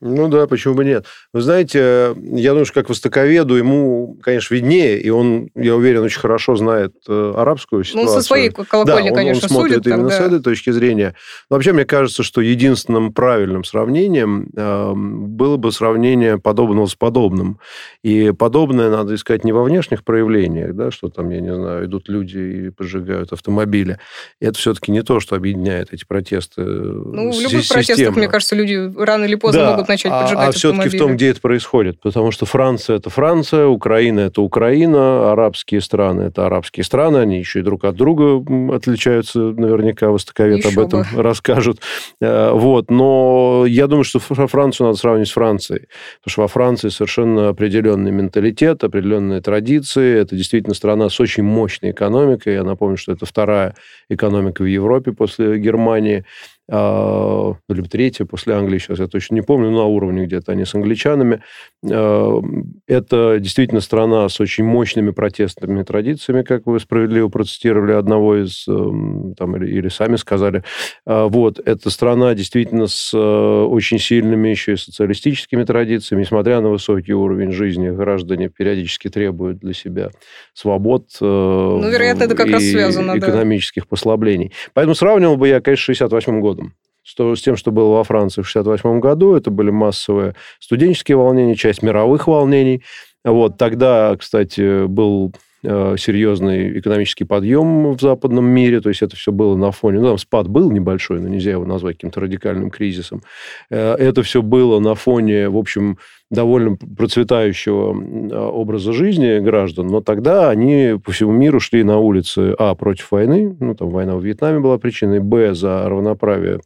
Ну 0.00 0.28
да, 0.28 0.46
почему 0.46 0.74
бы 0.74 0.84
нет. 0.84 1.06
Вы 1.32 1.40
знаете, 1.40 2.14
я 2.16 2.50
думаю, 2.50 2.66
что 2.66 2.74
как 2.74 2.90
востоковеду 2.90 3.54
ему, 3.54 4.18
конечно, 4.22 4.54
виднее, 4.54 5.00
и 5.00 5.08
он, 5.08 5.48
я 5.54 5.76
уверен, 5.76 6.02
очень 6.02 6.20
хорошо 6.20 6.56
знает 6.56 6.92
э, 7.08 7.32
арабскую 7.36 7.84
ситуацию. 7.84 8.14
Ну, 8.14 8.20
со 8.20 8.26
своей 8.26 8.50
колокольни, 8.50 8.86
да, 8.86 9.10
он, 9.10 9.14
конечно, 9.14 9.44
он 9.44 9.48
смотрит 9.48 9.74
судит, 9.76 9.86
именно 9.86 10.08
так, 10.10 10.18
с 10.18 10.20
этой 10.20 10.42
точки 10.42 10.70
зрения. 10.70 11.14
Но 11.48 11.56
вообще, 11.56 11.72
мне 11.72 11.84
кажется, 11.84 12.22
что 12.22 12.40
единственным 12.40 13.12
правильным 13.12 13.64
сравнением 13.64 14.48
э, 14.54 14.92
было 14.94 15.56
бы 15.56 15.72
сравнение 15.72 16.38
подобного 16.38 16.86
с 16.86 16.94
подобным. 16.94 17.58
И 18.02 18.32
подобное 18.32 18.90
надо 18.90 19.14
искать 19.14 19.44
не 19.44 19.52
во 19.52 19.62
внешних 19.62 20.04
проявлениях, 20.04 20.74
да, 20.74 20.90
что 20.90 21.08
там, 21.08 21.30
я 21.30 21.40
не 21.40 21.54
знаю, 21.54 21.86
идут 21.86 22.08
люди 22.08 22.38
и 22.38 22.70
поджигают 22.70 23.32
автомобили. 23.32 23.98
И 24.40 24.44
это 24.44 24.58
все-таки 24.58 24.92
не 24.92 25.02
то, 25.02 25.20
что 25.20 25.36
объединяет 25.36 25.92
эти 25.92 26.04
протесты. 26.04 26.62
Ну, 26.62 27.30
в 27.30 27.40
любых 27.40 27.66
протестах, 27.68 28.16
мне 28.16 28.28
кажется, 28.28 28.54
люди 28.54 28.92
рано 28.98 29.24
или 29.24 29.36
поздно 29.36 29.62
да, 29.62 29.70
могут 29.70 29.83
начать 29.88 30.12
а, 30.12 30.22
поджигать 30.22 30.48
а 30.48 30.52
все-таки 30.52 30.88
в 30.88 30.98
том, 30.98 31.14
где 31.14 31.30
это 31.30 31.40
происходит. 31.40 32.00
Потому 32.00 32.30
что 32.30 32.46
Франция– 32.46 32.96
это 32.98 33.10
Франция, 33.10 33.66
Украина– 33.66 34.20
это 34.20 34.42
Украина, 34.42 35.32
арабские 35.32 35.80
страны– 35.80 36.22
это 36.24 36.46
арабские 36.46 36.84
страны. 36.84 37.18
Они 37.18 37.38
еще 37.38 37.60
и 37.60 37.62
друг 37.62 37.84
от 37.84 37.96
друга 37.96 38.44
отличаются. 38.74 39.38
Наверняка 39.38 40.08
востоковед 40.08 40.58
Еще 40.58 40.68
об 40.68 40.86
этом 40.86 41.02
бы. 41.02 41.06
расскажут. 41.22 41.80
Э, 42.20 42.50
Вот. 42.52 42.90
Но 42.90 43.64
я 43.66 43.86
думаю, 43.86 44.04
что 44.04 44.18
Фра- 44.18 44.46
Францию 44.46 44.86
надо 44.88 44.98
сравнить 44.98 45.28
с 45.28 45.32
Францией. 45.32 45.86
Потому 46.20 46.32
что 46.32 46.40
во 46.42 46.48
Франции 46.48 46.88
совершенно 46.88 47.48
определенный 47.48 48.10
менталитет, 48.10 48.84
определенные 48.84 49.40
традиции. 49.40 50.18
Это 50.20 50.36
действительно 50.36 50.74
страна 50.74 51.08
с 51.08 51.20
очень 51.20 51.42
мощной 51.42 51.90
экономикой. 51.92 52.54
Я 52.54 52.64
напомню, 52.64 52.96
что 52.96 53.12
это 53.12 53.26
вторая 53.26 53.74
экономика 54.08 54.62
в 54.62 54.66
Европе 54.66 55.12
после 55.12 55.58
Германии 55.58 56.24
а, 56.70 57.54
ну, 57.68 57.82
третья 57.84 58.24
после 58.24 58.54
Англии, 58.54 58.78
сейчас 58.78 58.98
я 58.98 59.06
точно 59.06 59.34
не 59.34 59.42
помню, 59.42 59.70
на 59.70 59.84
уровне 59.84 60.24
где-то 60.24 60.52
они 60.52 60.64
с 60.64 60.74
англичанами. 60.74 61.42
А, 61.90 62.40
Это 62.86 63.38
действительно 63.38 63.80
страна 63.80 64.28
с 64.28 64.40
очень 64.40 64.64
мощными 64.64 65.10
протестными 65.10 65.82
традициями, 65.82 66.42
как 66.42 66.66
вы 66.66 66.80
справедливо 66.80 67.28
процитировали 67.28 67.92
одного 67.92 68.42
из, 68.42 68.66
эм, 68.66 69.34
там, 69.36 69.56
или, 69.56 69.76
или 69.76 69.88
сами 69.88 70.16
сказали. 70.16 70.64
А, 71.06 71.28
Вот, 71.28 71.58
это 71.58 71.90
страна 71.90 72.34
действительно 72.34 72.86
с 72.86 73.12
э, 73.12 73.18
очень 73.18 73.98
сильными 73.98 74.48
еще 74.48 74.74
и 74.74 74.76
социалистическими 74.76 75.64
традициями. 75.64 76.22
Несмотря 76.22 76.60
на 76.60 76.70
высокий 76.70 77.12
уровень 77.12 77.50
жизни, 77.50 77.90
граждане 77.90 78.48
периодически 78.48 79.08
требуют 79.08 79.58
для 79.58 79.74
себя 79.74 80.10
свобод. 80.54 81.08
Ну, 81.20 81.88
вероятно, 81.90 82.24
это 82.24 82.34
как 82.34 82.48
раз 82.48 82.62
связано, 82.62 83.18
да. 83.18 83.18
экономических 83.18 83.86
послаблений. 83.86 84.52
Поэтому 84.72 84.94
сравнивал 84.94 85.36
бы 85.36 85.48
я, 85.48 85.60
конечно, 85.60 85.82
с 85.82 85.86
68 85.86 86.40
годом. 86.40 86.53
С, 87.02 87.14
то- 87.14 87.34
с 87.36 87.42
тем, 87.42 87.56
что 87.56 87.70
было 87.70 87.96
во 87.96 88.04
Франции 88.04 88.42
в 88.42 88.46
68 88.48 89.00
году. 89.00 89.34
Это 89.34 89.50
были 89.50 89.70
массовые 89.70 90.34
студенческие 90.58 91.16
волнения, 91.16 91.54
часть 91.54 91.82
мировых 91.82 92.26
волнений. 92.26 92.82
Вот 93.24 93.58
тогда, 93.58 94.16
кстати, 94.16 94.86
был 94.86 95.34
серьезный 95.64 96.78
экономический 96.78 97.24
подъем 97.24 97.92
в 97.92 98.00
западном 98.00 98.46
мире, 98.46 98.80
то 98.80 98.88
есть 98.88 99.02
это 99.02 99.16
все 99.16 99.32
было 99.32 99.56
на 99.56 99.70
фоне, 99.70 100.00
ну, 100.00 100.08
там 100.08 100.18
спад 100.18 100.48
был 100.48 100.70
небольшой, 100.70 101.20
но 101.20 101.28
нельзя 101.28 101.52
его 101.52 101.64
назвать 101.64 101.96
каким-то 101.96 102.20
радикальным 102.20 102.70
кризисом. 102.70 103.22
Э, 103.70 103.94
Это 103.94 104.22
все 104.22 104.42
было 104.42 104.80
на 104.80 104.94
фоне, 104.94 105.48
в 105.48 105.56
общем, 105.56 105.98
довольно 106.30 106.76
процветающего 106.76 107.94
э, 107.94 108.36
образа 108.36 108.92
жизни 108.92 109.38
граждан, 109.38 109.86
но 109.86 110.00
тогда 110.00 110.50
они 110.50 110.98
по 111.02 111.12
всему 111.12 111.32
миру 111.32 111.60
шли 111.60 111.84
на 111.84 111.98
улицы, 111.98 112.54
а, 112.58 112.74
против 112.74 113.10
войны, 113.12 113.56
ну, 113.60 113.74
там 113.74 113.90
война 113.90 114.16
в 114.16 114.24
Вьетнаме 114.24 114.60
была 114.60 114.78
причиной, 114.78 115.20
б, 115.20 115.54
за 115.54 115.88
равноправие, 115.88 116.60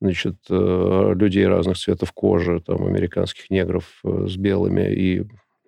значит, 0.00 0.36
э, 0.50 1.12
людей 1.14 1.46
разных 1.46 1.78
цветов 1.78 2.12
кожи, 2.12 2.60
там, 2.60 2.84
американских 2.84 3.50
негров 3.50 3.84
э, 4.04 4.26
с 4.28 4.36
белыми 4.36 4.92
и 4.92 5.24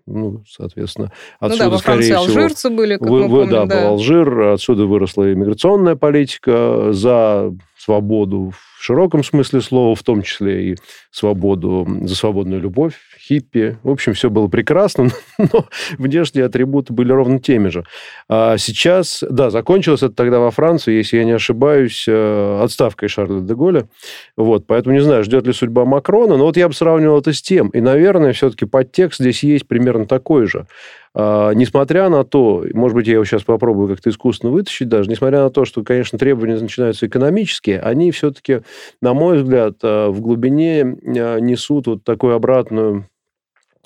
ну, 0.06 0.42
соответственно, 0.48 1.10
Ну 1.40 1.46
отсюда, 1.46 1.64
да, 1.64 1.70
во 1.70 1.78
Франции 1.78 2.10
скорее 2.10 2.26
всего, 2.28 2.40
алжирцы 2.42 2.70
были, 2.70 2.96
как 2.96 3.08
вы- 3.08 3.22
мы 3.22 3.28
вы- 3.28 3.38
помним, 3.46 3.50
да, 3.50 3.66
да. 3.66 3.80
был 3.82 3.88
Алжир, 3.92 4.40
отсюда 4.52 4.84
выросла 4.86 5.32
иммиграционная 5.32 5.96
политика 5.96 6.92
за 6.92 7.54
свободу 7.84 8.52
в 8.52 8.82
широком 8.82 9.22
смысле 9.22 9.60
слова, 9.60 9.94
в 9.94 10.02
том 10.02 10.22
числе 10.22 10.72
и 10.72 10.76
свободу, 11.10 11.86
за 12.02 12.14
свободную 12.14 12.60
любовь, 12.60 12.94
хиппи. 13.18 13.78
В 13.82 13.90
общем, 13.90 14.14
все 14.14 14.30
было 14.30 14.48
прекрасно, 14.48 15.08
но 15.38 15.66
внешние 15.98 16.46
атрибуты 16.46 16.92
были 16.92 17.12
ровно 17.12 17.38
теми 17.40 17.68
же. 17.68 17.84
А 18.28 18.56
сейчас, 18.58 19.22
да, 19.28 19.50
закончилось 19.50 20.02
это 20.02 20.14
тогда 20.14 20.38
во 20.38 20.50
Франции, 20.50 20.94
если 20.94 21.18
я 21.18 21.24
не 21.24 21.32
ошибаюсь, 21.32 22.04
э, 22.08 22.60
отставкой 22.62 23.08
Шарля 23.08 23.40
де 23.40 23.54
Голля. 23.54 23.88
Вот, 24.36 24.66
поэтому 24.66 24.94
не 24.94 25.02
знаю, 25.02 25.24
ждет 25.24 25.46
ли 25.46 25.52
судьба 25.52 25.84
Макрона, 25.84 26.36
но 26.36 26.44
вот 26.44 26.56
я 26.56 26.68
бы 26.68 26.74
сравнивал 26.74 27.18
это 27.18 27.32
с 27.32 27.42
тем. 27.42 27.68
И, 27.68 27.80
наверное, 27.80 28.32
все-таки 28.32 28.64
подтекст 28.64 29.20
здесь 29.20 29.42
есть 29.42 29.68
примерно 29.68 30.06
такой 30.06 30.46
же. 30.46 30.66
А, 31.14 31.52
несмотря 31.52 32.08
на 32.08 32.24
то, 32.24 32.64
может 32.74 32.96
быть, 32.96 33.06
я 33.06 33.14
его 33.14 33.24
сейчас 33.24 33.44
попробую 33.44 33.88
как-то 33.88 34.10
искусственно 34.10 34.52
вытащить 34.52 34.88
даже, 34.88 35.08
несмотря 35.08 35.42
на 35.42 35.50
то, 35.50 35.64
что, 35.64 35.82
конечно, 35.84 36.18
требования 36.18 36.58
начинаются 36.58 37.06
экономические, 37.06 37.80
они 37.80 38.10
все-таки, 38.10 38.62
на 39.00 39.14
мой 39.14 39.38
взгляд, 39.38 39.76
а, 39.82 40.10
в 40.10 40.20
глубине 40.20 40.82
а, 40.82 41.38
несут 41.38 41.86
вот 41.86 42.04
такую 42.04 42.34
обратную 42.34 43.08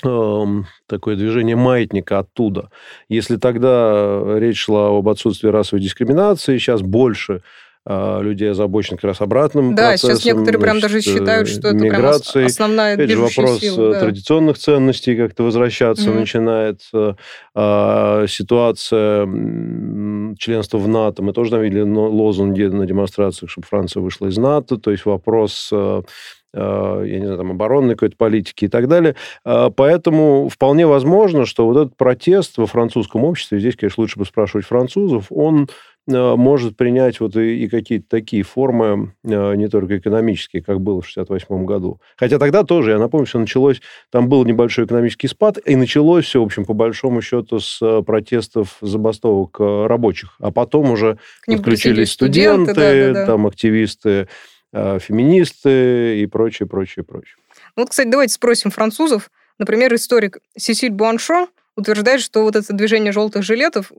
такое 0.01 1.17
движение 1.17 1.57
маятника 1.57 2.21
оттуда. 2.21 2.71
Если 3.09 3.37
тогда 3.37 4.23
речь 4.39 4.61
шла 4.61 4.97
об 4.97 5.09
отсутствии 5.09 5.49
расовой 5.49 5.83
дискриминации, 5.83 6.59
сейчас 6.59 6.83
больше 6.83 7.43
людей 7.87 8.51
озабочен 8.51 8.97
как 8.97 9.05
раз 9.05 9.21
обратным 9.21 9.75
Да, 9.75 9.89
процессом, 9.91 10.17
сейчас 10.17 10.25
некоторые 10.27 10.61
прям 10.61 10.81
даже 10.81 11.01
значит, 11.01 11.13
считают, 11.15 11.49
что 11.49 11.69
это 11.69 11.79
прям 11.79 11.79
ос- 11.79 11.83
миграцией. 11.99 12.47
основная 12.47 12.95
Опять 12.95 13.11
же, 13.11 13.17
вопрос 13.19 13.61
сила. 13.61 13.89
э, 13.89 13.93
да. 13.95 14.01
традиционных 14.01 14.59
ценностей 14.59 15.17
как-то 15.17 15.43
возвращаться 15.45 16.11
Мгм. 16.11 16.21
начинается. 16.21 17.17
А, 17.55 18.27
ситуация 18.27 19.27
членства 20.39 20.79
в 20.79 20.89
НАТО. 20.89 21.23
Мы 21.23 21.33
тоже 21.33 21.51
там 21.51 21.63
видели 21.63 21.81
лозунги 21.83 22.63
на 22.65 22.87
демонстрациях, 22.87 23.51
чтобы 23.51 23.67
Франция 23.67 24.03
вышла 24.03 24.27
из 24.27 24.37
НАТО. 24.37 24.77
То 24.77 24.91
есть 24.91 25.07
вопрос 25.07 25.71
э, 25.73 26.03
э, 26.55 27.03
я 27.07 27.19
не 27.21 27.25
знаю, 27.27 27.39
там, 27.39 27.51
оборонной 27.53 27.95
какой-то 27.95 28.17
политики 28.17 28.67
и 28.67 28.69
так 28.69 28.89
далее. 28.89 29.15
А, 29.45 29.71
Поэтому 29.71 30.49
вполне 30.49 30.87
возможно, 30.87 31.45
что 31.47 31.67
вот 31.67 31.77
этот 31.77 31.97
протест 31.97 32.59
во 32.59 32.67
французском 32.67 33.25
обществе, 33.25 33.59
здесь, 33.61 33.77
конечно, 33.77 34.01
лучше 34.03 34.19
бы 34.19 34.25
спрашивать 34.25 34.67
французов, 34.67 35.27
он 35.31 35.65
э, 35.65 35.67
может 36.09 36.77
принять 36.77 37.21
вот 37.21 37.37
и, 37.37 37.65
и 37.65 37.69
какие-то 37.69 38.09
такие 38.09 38.43
формы, 38.43 39.15
э, 39.25 39.55
не 39.55 39.69
только 39.69 39.99
экономические, 39.99 40.63
как 40.63 40.81
было 40.81 41.01
в 41.01 41.09
1968 41.11 41.65
году. 41.67 42.01
Хотя 42.17 42.39
тогда 42.39 42.65
тоже, 42.65 42.93
я 42.93 42.99
напомню, 42.99 43.27
все 43.27 43.39
началось, 43.39 43.81
там 44.11 44.29
был 44.29 44.45
небольшой 44.45 44.87
экономический 44.87 45.29
спад, 45.29 45.59
и 45.65 45.77
началось 45.77 46.25
все, 46.25 46.41
в 46.41 46.45
общем, 46.47 46.65
по 46.65 46.73
большому 46.73 47.21
счету, 47.21 47.61
с 47.61 47.81
э, 47.83 48.03
протестов, 48.03 48.79
забастовок 48.81 49.57
э, 49.61 49.87
рабочих. 49.87 50.35
А 50.41 50.51
потом 50.51 50.91
уже 50.91 51.19
подключились 51.47 51.63
присоединились 51.65 52.13
студенты, 52.13 52.75
да, 52.75 52.93
да, 52.93 53.13
да. 53.13 53.27
там 53.27 53.47
активисты, 53.47 54.29
э, 54.73 54.99
феминисты 55.01 56.21
и 56.21 56.27
прочее, 56.27 56.69
прочее, 56.69 57.05
прочее. 57.05 57.37
Ну 57.77 57.83
Вот, 57.83 57.91
кстати, 57.91 58.09
давайте 58.09 58.35
спросим 58.35 58.71
французов. 58.71 59.31
Например, 59.59 59.95
историк 59.95 60.39
Сесиль 60.57 60.91
Буаншо 60.91 61.49
утверждает, 61.77 62.21
что 62.21 62.43
вот 62.43 62.57
это 62.57 62.73
движение 62.73 63.13
желтых 63.13 63.43
жилетов, 63.43 63.93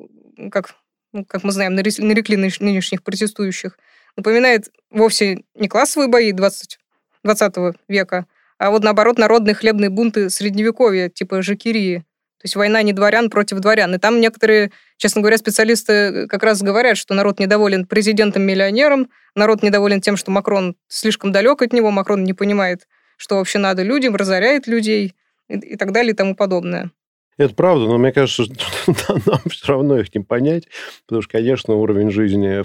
как, 0.52 0.76
ну, 1.14 1.26
как 1.26 1.44
мы 1.44 1.52
знаем, 1.52 1.76
нарекли 1.76 2.36
нынеш- 2.38 2.64
нынешних 2.64 3.04
протестующих, 3.04 3.78
напоминает 4.16 4.70
вовсе 4.92 5.44
не 5.56 5.68
классовые 5.68 6.08
бои 6.08 6.32
20, 6.32 6.80
20 7.24 7.56
века, 7.88 8.26
а 8.58 8.72
вот 8.72 8.84
наоборот 8.84 9.18
народные 9.18 9.56
хлебные 9.56 9.90
бунты 9.90 10.30
средневековья, 10.30 11.10
типа 11.10 11.42
Жакирии. 11.42 12.00
То 12.40 12.46
есть 12.46 12.56
война 12.56 12.82
не 12.84 12.94
дворян 12.94 13.30
против 13.30 13.60
дворян. 13.60 13.96
И 13.96 13.98
там 13.98 14.22
некоторые, 14.22 14.72
честно 14.98 15.22
говоря, 15.22 15.38
специалисты 15.38 16.28
как 16.28 16.44
раз 16.44 16.62
говорят, 16.62 16.98
что 16.98 17.14
народ 17.14 17.40
недоволен 17.40 17.86
президентом-миллионером, 17.86 19.10
народ 19.36 19.62
недоволен 19.62 20.00
тем, 20.00 20.16
что 20.16 20.32
Макрон 20.32 20.76
слишком 20.88 21.34
далек 21.34 21.62
от 21.62 21.74
него, 21.74 21.92
Макрон 21.92 22.24
не 22.24 22.34
понимает, 22.34 22.88
что 23.18 23.36
вообще 23.36 23.60
надо 23.60 23.84
людям, 23.84 24.16
разоряет 24.16 24.68
людей 24.68 25.16
и, 25.50 25.56
и 25.56 25.76
так 25.76 25.92
далее 25.92 26.14
и 26.14 26.16
тому 26.16 26.34
подобное. 26.34 26.92
Это 27.40 27.56
правда, 27.56 27.86
но 27.86 27.98
мне 27.98 28.12
кажется, 28.12 28.44
что 28.44 29.18
нам 29.26 29.40
все 29.50 29.68
равно 29.68 29.98
их 29.98 30.14
не 30.14 30.20
понять, 30.20 30.68
потому 31.06 31.22
что, 31.22 31.32
конечно, 31.32 31.74
уровень 31.74 32.12
жизни 32.12 32.64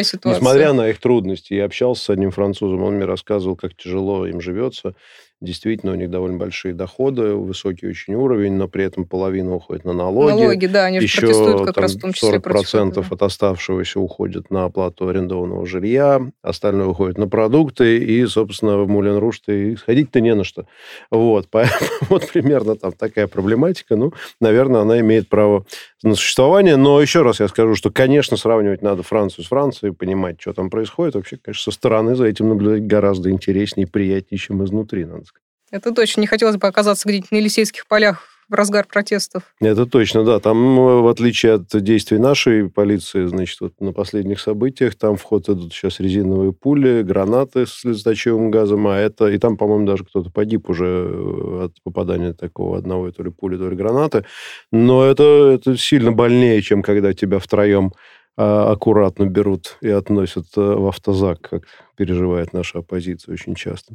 Ну, 0.00 0.04
ситуация. 0.04 0.40
несмотря 0.40 0.72
на 0.72 0.88
их 0.88 0.98
трудности, 0.98 1.54
я 1.54 1.64
общался 1.66 2.04
с 2.04 2.10
одним 2.10 2.32
французом, 2.32 2.82
он 2.82 2.94
мне 2.96 3.04
рассказывал, 3.04 3.54
как 3.54 3.76
тяжело 3.76 4.26
им 4.26 4.40
живется. 4.40 4.96
Действительно, 5.40 5.92
у 5.92 5.94
них 5.94 6.10
довольно 6.10 6.36
большие 6.36 6.74
доходы, 6.74 7.34
высокий 7.34 7.86
очень 7.86 8.14
уровень, 8.14 8.54
но 8.54 8.66
при 8.66 8.84
этом 8.84 9.04
половина 9.04 9.54
уходит 9.54 9.84
на 9.84 9.92
налоги. 9.92 10.40
Налоги, 10.40 10.66
да, 10.66 10.86
они 10.86 10.98
Еще 10.98 11.20
протестуют 11.20 11.66
как 11.66 11.74
там, 11.76 11.82
раз 11.82 11.94
в 11.94 12.00
том 12.00 12.12
числе 12.12 12.38
40% 12.38 12.40
против 12.40 12.74
этого. 12.74 13.06
от 13.10 13.22
оставшегося 13.22 14.00
уходит 14.00 14.50
на 14.50 14.64
оплату 14.64 15.06
арендованного 15.06 15.64
жилья, 15.64 16.20
остальное 16.42 16.88
уходит 16.88 17.18
на 17.18 17.28
продукты, 17.28 17.98
и, 17.98 18.26
собственно, 18.26 18.78
в 18.78 18.88
Мулен 18.88 19.18
Руш 19.18 19.38
ты 19.38 19.76
сходить-то 19.76 20.20
не 20.20 20.34
на 20.34 20.42
что. 20.42 20.66
Вот, 21.12 21.46
поэтому 21.50 21.88
вот 22.08 22.28
примерно 22.32 22.74
там 22.74 22.90
такая 22.90 23.28
проблематика. 23.28 23.94
Ну, 23.94 24.12
наверное, 24.40 24.80
она 24.80 24.98
имеет 24.98 25.28
право 25.28 25.64
на 26.02 26.14
существование. 26.16 26.76
Но 26.76 27.00
еще 27.00 27.22
раз 27.22 27.38
я 27.38 27.46
скажу, 27.46 27.76
что, 27.76 27.90
конечно, 27.90 28.36
сравнивать 28.36 28.82
надо 28.82 29.04
Францию 29.04 29.44
с 29.44 29.48
Францией, 29.48 29.92
понимать, 29.92 30.40
что 30.40 30.52
там 30.52 30.70
происходит. 30.70 31.14
Вообще, 31.14 31.36
конечно, 31.36 31.70
со 31.70 31.70
стороны 31.70 32.14
за 32.16 32.26
этим 32.26 32.48
наблюдать 32.48 32.86
гораздо 32.86 33.30
интереснее 33.30 33.86
и 33.86 33.90
приятнее, 33.90 34.38
чем 34.38 34.64
изнутри, 34.64 35.04
надо. 35.04 35.27
Это 35.70 35.92
точно. 35.92 36.22
Не 36.22 36.26
хотелось 36.26 36.56
бы 36.56 36.66
оказаться 36.66 37.08
где-нибудь 37.08 37.30
на 37.30 37.36
Елисейских 37.36 37.86
полях 37.86 38.38
в 38.48 38.54
разгар 38.54 38.86
протестов. 38.86 39.42
Это 39.60 39.84
точно, 39.84 40.24
да. 40.24 40.40
Там, 40.40 40.78
э, 40.78 41.00
в 41.02 41.08
отличие 41.08 41.54
от 41.54 41.68
действий 41.82 42.18
нашей 42.18 42.70
полиции, 42.70 43.26
значит, 43.26 43.60
вот 43.60 43.74
на 43.80 43.92
последних 43.92 44.40
событиях, 44.40 44.94
там 44.94 45.16
в 45.16 45.26
идут 45.26 45.74
сейчас 45.74 46.00
резиновые 46.00 46.52
пули, 46.52 47.02
гранаты 47.02 47.66
с 47.66 47.80
слезоточивым 47.80 48.50
газом, 48.50 48.86
а 48.86 48.96
это... 48.96 49.26
И 49.28 49.38
там, 49.38 49.56
по-моему, 49.56 49.86
даже 49.86 50.04
кто-то 50.04 50.30
погиб 50.30 50.70
уже 50.70 50.86
э, 50.86 51.64
от 51.66 51.82
попадания 51.82 52.32
такого 52.32 52.78
одного 52.78 53.10
то 53.10 53.22
ли 53.22 53.30
пули, 53.30 53.58
то 53.58 53.68
ли 53.68 53.76
гранаты. 53.76 54.24
Но 54.72 55.04
это, 55.04 55.52
это 55.54 55.76
сильно 55.76 56.12
больнее, 56.12 56.62
чем 56.62 56.82
когда 56.82 57.12
тебя 57.12 57.38
втроем 57.38 57.92
а, 58.40 58.70
аккуратно 58.70 59.24
берут 59.24 59.78
и 59.80 59.88
относят 59.88 60.46
э, 60.56 60.60
в 60.60 60.86
автозак, 60.86 61.40
как 61.40 61.62
переживает 61.96 62.52
наша 62.52 62.78
оппозиция 62.78 63.32
очень 63.32 63.56
часто. 63.56 63.94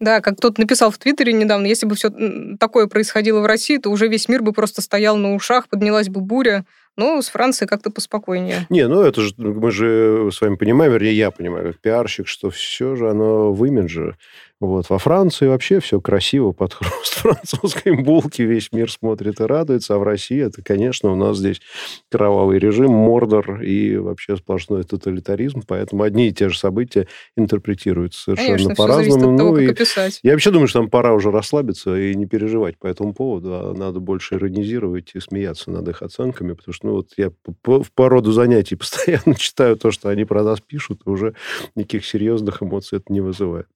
Да, 0.00 0.22
как 0.22 0.38
кто-то 0.38 0.58
написал 0.62 0.90
в 0.90 0.96
Твиттере 0.96 1.34
недавно, 1.34 1.66
если 1.66 1.84
бы 1.84 1.94
все 1.94 2.10
такое 2.58 2.86
происходило 2.86 3.40
в 3.40 3.46
России, 3.46 3.76
то 3.76 3.90
уже 3.90 4.08
весь 4.08 4.28
мир 4.28 4.42
бы 4.42 4.52
просто 4.54 4.80
стоял 4.80 5.16
на 5.16 5.34
ушах, 5.34 5.68
поднялась 5.68 6.08
бы 6.08 6.22
буря. 6.22 6.64
Но 6.96 7.22
с 7.22 7.28
Францией 7.28 7.68
как-то 7.68 7.90
поспокойнее. 7.90 8.66
Не, 8.68 8.86
ну 8.88 9.00
это 9.00 9.22
же, 9.22 9.34
мы 9.38 9.70
же 9.70 10.30
с 10.32 10.40
вами 10.40 10.56
понимаем, 10.56 10.92
вернее, 10.92 11.14
я 11.14 11.30
понимаю, 11.30 11.72
как 11.72 11.80
пиарщик, 11.80 12.26
что 12.26 12.50
все 12.50 12.96
же 12.96 13.10
оно 13.10 13.52
в 13.52 13.64
имидже. 13.64 14.16
Вот. 14.60 14.90
Во 14.90 14.98
Франции 14.98 15.46
вообще 15.46 15.80
все 15.80 16.02
красиво, 16.02 16.52
под 16.52 16.74
хруст 16.74 17.14
французской 17.14 17.96
булки 17.96 18.42
весь 18.42 18.70
мир 18.72 18.90
смотрит 18.90 19.40
и 19.40 19.44
радуется, 19.44 19.94
а 19.94 19.98
в 19.98 20.02
России 20.02 20.38
это, 20.44 20.62
конечно, 20.62 21.10
у 21.10 21.16
нас 21.16 21.38
здесь 21.38 21.62
кровавый 22.10 22.58
режим, 22.58 22.90
мордор 22.90 23.62
и 23.62 23.96
вообще 23.96 24.36
сплошной 24.36 24.84
тоталитаризм, 24.84 25.62
поэтому 25.66 26.02
одни 26.02 26.28
и 26.28 26.32
те 26.32 26.50
же 26.50 26.58
события 26.58 27.08
интерпретируются 27.38 28.36
совершенно 28.36 28.74
по-разному. 28.74 29.30
Ну 29.30 29.56
и 29.56 29.70
описать. 29.70 30.20
я 30.22 30.32
вообще 30.32 30.50
думаю, 30.50 30.68
что 30.68 30.80
там 30.80 30.90
пора 30.90 31.14
уже 31.14 31.30
расслабиться 31.30 31.96
и 31.96 32.14
не 32.14 32.26
переживать 32.26 32.78
по 32.78 32.86
этому 32.86 33.14
поводу, 33.14 33.54
а 33.54 33.72
надо 33.72 33.98
больше 33.98 34.34
иронизировать 34.34 35.12
и 35.14 35.20
смеяться 35.20 35.70
над 35.70 35.88
их 35.88 36.02
оценками, 36.02 36.52
потому 36.52 36.74
что, 36.74 36.79
ну, 36.82 36.92
вот 36.92 37.12
я 37.16 37.30
по, 37.62 37.82
по, 37.94 38.08
роду 38.08 38.32
занятий 38.32 38.76
постоянно 38.76 39.34
читаю 39.34 39.76
то, 39.76 39.90
что 39.90 40.08
они 40.08 40.24
про 40.24 40.42
нас 40.42 40.60
пишут, 40.60 41.02
и 41.06 41.10
уже 41.10 41.34
никаких 41.74 42.06
серьезных 42.06 42.62
эмоций 42.62 42.98
это 42.98 43.12
не 43.12 43.20
вызывает. 43.20 43.66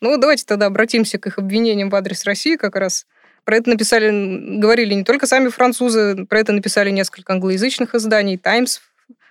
Ну, 0.00 0.16
давайте 0.16 0.44
тогда 0.46 0.66
обратимся 0.66 1.18
к 1.18 1.26
их 1.26 1.38
обвинениям 1.38 1.90
в 1.90 1.94
адрес 1.94 2.24
России 2.24 2.56
как 2.56 2.76
раз. 2.76 3.06
Про 3.44 3.56
это 3.56 3.70
написали, 3.70 4.58
говорили 4.58 4.94
не 4.94 5.04
только 5.04 5.26
сами 5.26 5.48
французы, 5.48 6.26
про 6.26 6.40
это 6.40 6.52
написали 6.52 6.90
несколько 6.90 7.32
англоязычных 7.32 7.94
изданий, 7.94 8.38
Times, 8.38 8.80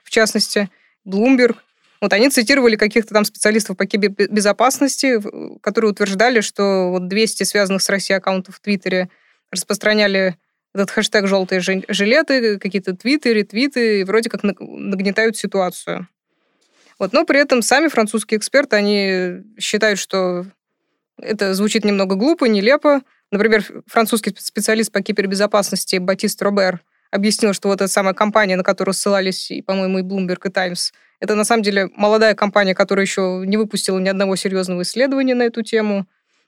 в 0.04 0.10
частности, 0.10 0.70
Bloomberg. 1.08 1.56
Вот 2.02 2.14
они 2.14 2.30
цитировали 2.30 2.76
каких-то 2.76 3.14
там 3.14 3.26
специалистов 3.26 3.78
по 3.78 3.86
кибербезопасности, 3.86 5.20
которые 5.62 5.92
утверждали, 5.92 6.42
что 6.42 6.92
вот 6.92 7.08
200 7.08 7.44
связанных 7.44 7.82
с 7.82 7.90
Россией 7.90 8.18
аккаунтов 8.18 8.56
в 8.56 8.60
Твиттере 8.62 9.10
распространяли 9.52 10.38
этот 10.74 10.92
хэштег 10.92 11.28
«желтые 11.28 11.62
жилеты», 11.62 12.60
какие-то 12.60 12.96
твиты, 12.96 13.34
ретвиты, 13.34 14.02
и 14.02 14.04
вроде 14.04 14.30
как 14.30 14.44
нагнетают 14.44 15.38
ситуацию. 15.38 16.08
Вот, 17.00 17.14
но 17.14 17.26
при 17.26 17.40
этом 17.40 17.62
сами 17.62 17.88
французские 17.88 18.38
эксперты, 18.38 18.76
они 18.76 19.44
считают, 19.58 20.00
что 20.00 20.46
это 21.18 21.54
звучит 21.54 21.86
немного 21.86 22.16
глупо, 22.16 22.46
нелепо. 22.46 23.02
Например, 23.32 23.64
французский 23.88 24.36
специалист 24.38 24.92
по 24.92 25.02
кибербезопасности 25.02 25.98
Батист 25.98 26.42
Робер 26.42 26.82
объяснил, 27.12 27.54
что 27.54 27.70
вот 27.70 27.82
эта 27.82 27.92
самая 27.92 28.14
компания, 28.14 28.56
на 28.56 28.64
которую 28.64 28.94
ссылались, 28.94 29.50
и, 29.52 29.62
по-моему, 29.62 30.00
и 30.00 30.04
Bloomberg, 30.04 30.48
и 30.48 30.52
Times, 30.52 30.94
это 31.20 31.36
на 31.36 31.44
самом 31.44 31.64
деле 31.64 31.90
молодая 31.96 32.36
компания, 32.36 32.76
которая 32.76 33.06
еще 33.06 33.44
не 33.46 33.58
выпустила 33.58 34.00
ни 34.00 34.08
одного 34.08 34.36
серьезного 34.36 34.84
исследования 34.84 35.36
на 35.36 35.44
эту 35.44 35.64
тему. 35.64 36.06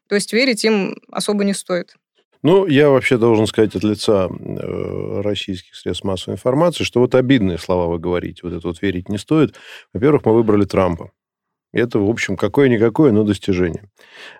То 0.08 0.16
есть 0.16 0.34
верить 0.34 0.64
им 0.64 1.02
особо 1.12 1.44
не 1.44 1.54
стоит. 1.54 1.96
Ну, 2.44 2.66
я 2.66 2.90
вообще 2.90 3.18
должен 3.18 3.46
сказать 3.46 3.76
от 3.76 3.84
лица 3.84 4.28
э, 4.28 5.22
российских 5.22 5.76
средств 5.76 6.04
массовой 6.04 6.36
информации, 6.36 6.84
что 6.84 7.00
вот 7.00 7.14
обидные 7.14 7.60
слова 7.60 7.88
вы 7.88 8.00
говорите, 8.00 8.42
вот 8.44 8.54
это 8.54 8.68
вот 8.68 8.82
верить 8.82 9.10
не 9.10 9.20
стоит. 9.20 9.56
Во-первых, 9.94 10.26
мы 10.26 10.34
выбрали 10.34 10.66
Трампа. 10.66 11.12
Это, 11.74 12.00
в 12.00 12.10
общем, 12.10 12.36
какое-никакое, 12.36 13.14
но 13.14 13.24
достижение. 13.24 13.84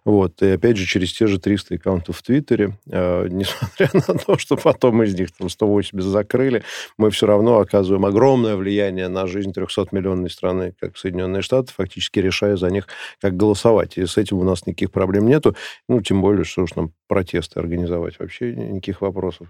Вот. 0.04 0.42
И 0.42 0.48
опять 0.48 0.76
же, 0.76 0.86
через 0.86 1.14
те 1.14 1.28
же 1.28 1.40
300 1.40 1.76
аккаунтов 1.76 2.18
в 2.18 2.24
Твиттере, 2.24 2.78
э, 2.90 3.28
несмотря 3.32 3.90
на 3.94 4.18
то, 4.20 4.38
что 4.38 4.58
потом 4.58 5.02
из 5.04 5.16
них 5.16 5.32
там 5.32 5.50
180 5.50 6.12
закрыли, 6.12 6.64
мы 6.98 7.10
все 7.10 7.28
равно 7.28 7.60
оказываем 7.60 8.06
огромное 8.06 8.58
влияние 8.58 9.08
на 9.08 9.28
жизнь 9.28 9.52
300-миллионной 9.52 10.30
страны, 10.30 10.74
как 10.80 10.98
Соединенные 10.98 11.42
Штаты, 11.42 11.72
фактически 11.74 12.20
решая 12.20 12.58
за 12.58 12.70
них, 12.70 12.88
как 13.22 13.38
голосовать. 13.38 13.98
И 13.98 14.06
с 14.06 14.18
этим 14.18 14.40
у 14.40 14.44
нас 14.44 14.66
никаких 14.66 14.92
проблем 14.92 15.28
нету. 15.28 15.56
Ну, 15.88 16.02
тем 16.02 16.22
более, 16.22 16.44
что 16.44 16.64
уж 16.64 16.76
нам 16.76 16.92
протесты 17.08 17.60
организовать. 17.60 18.20
Вообще 18.20 18.56
никаких 18.56 19.02
вопросов. 19.02 19.48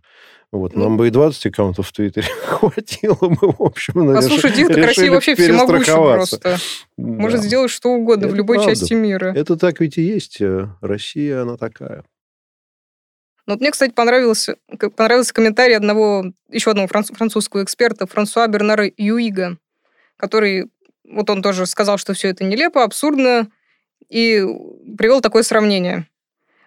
Вот. 0.52 0.76
Нам 0.76 0.92
ну, 0.92 0.98
бы 0.98 1.08
и 1.08 1.12
20 1.12 1.46
аккаунтов 1.46 1.88
в 1.88 1.94
Твиттере 1.94 2.28
хватило 2.46 3.16
бы, 3.16 3.54
в 3.58 3.62
общем. 3.62 4.14
Послушайте, 4.14 4.64
это 4.64 4.82
Россия 4.82 5.10
вообще 5.10 5.36
всемогущая 5.36 5.96
просто. 5.96 6.40
Да. 6.40 6.58
Может 6.98 7.42
сделать 7.42 7.71
что 7.72 7.90
угодно 7.90 8.26
это 8.26 8.34
в 8.34 8.38
любой 8.38 8.58
правда. 8.58 8.76
части 8.76 8.94
мира. 8.94 9.34
Это 9.36 9.58
так 9.58 9.80
ведь 9.80 9.98
и 9.98 10.02
есть. 10.02 10.42
Россия, 10.82 11.42
она 11.42 11.58
такая. 11.58 12.04
Ну, 13.48 13.54
вот 13.54 13.62
мне, 13.62 13.72
кстати, 13.72 13.92
понравился, 13.92 14.58
понравился 14.96 15.34
комментарий 15.34 15.76
одного, 15.76 16.26
еще 16.50 16.72
одного 16.72 16.88
французского 16.88 17.64
эксперта, 17.64 18.06
Франсуа 18.06 18.48
Бернара 18.48 18.90
Юига, 18.98 19.58
который 20.18 20.70
вот 21.04 21.30
он 21.30 21.42
тоже 21.42 21.66
сказал, 21.66 21.98
что 21.98 22.14
все 22.14 22.30
это 22.30 22.44
нелепо, 22.44 22.84
абсурдно, 22.84 23.50
и 24.10 24.46
привел 24.98 25.22
такое 25.22 25.44
сравнение. 25.44 26.08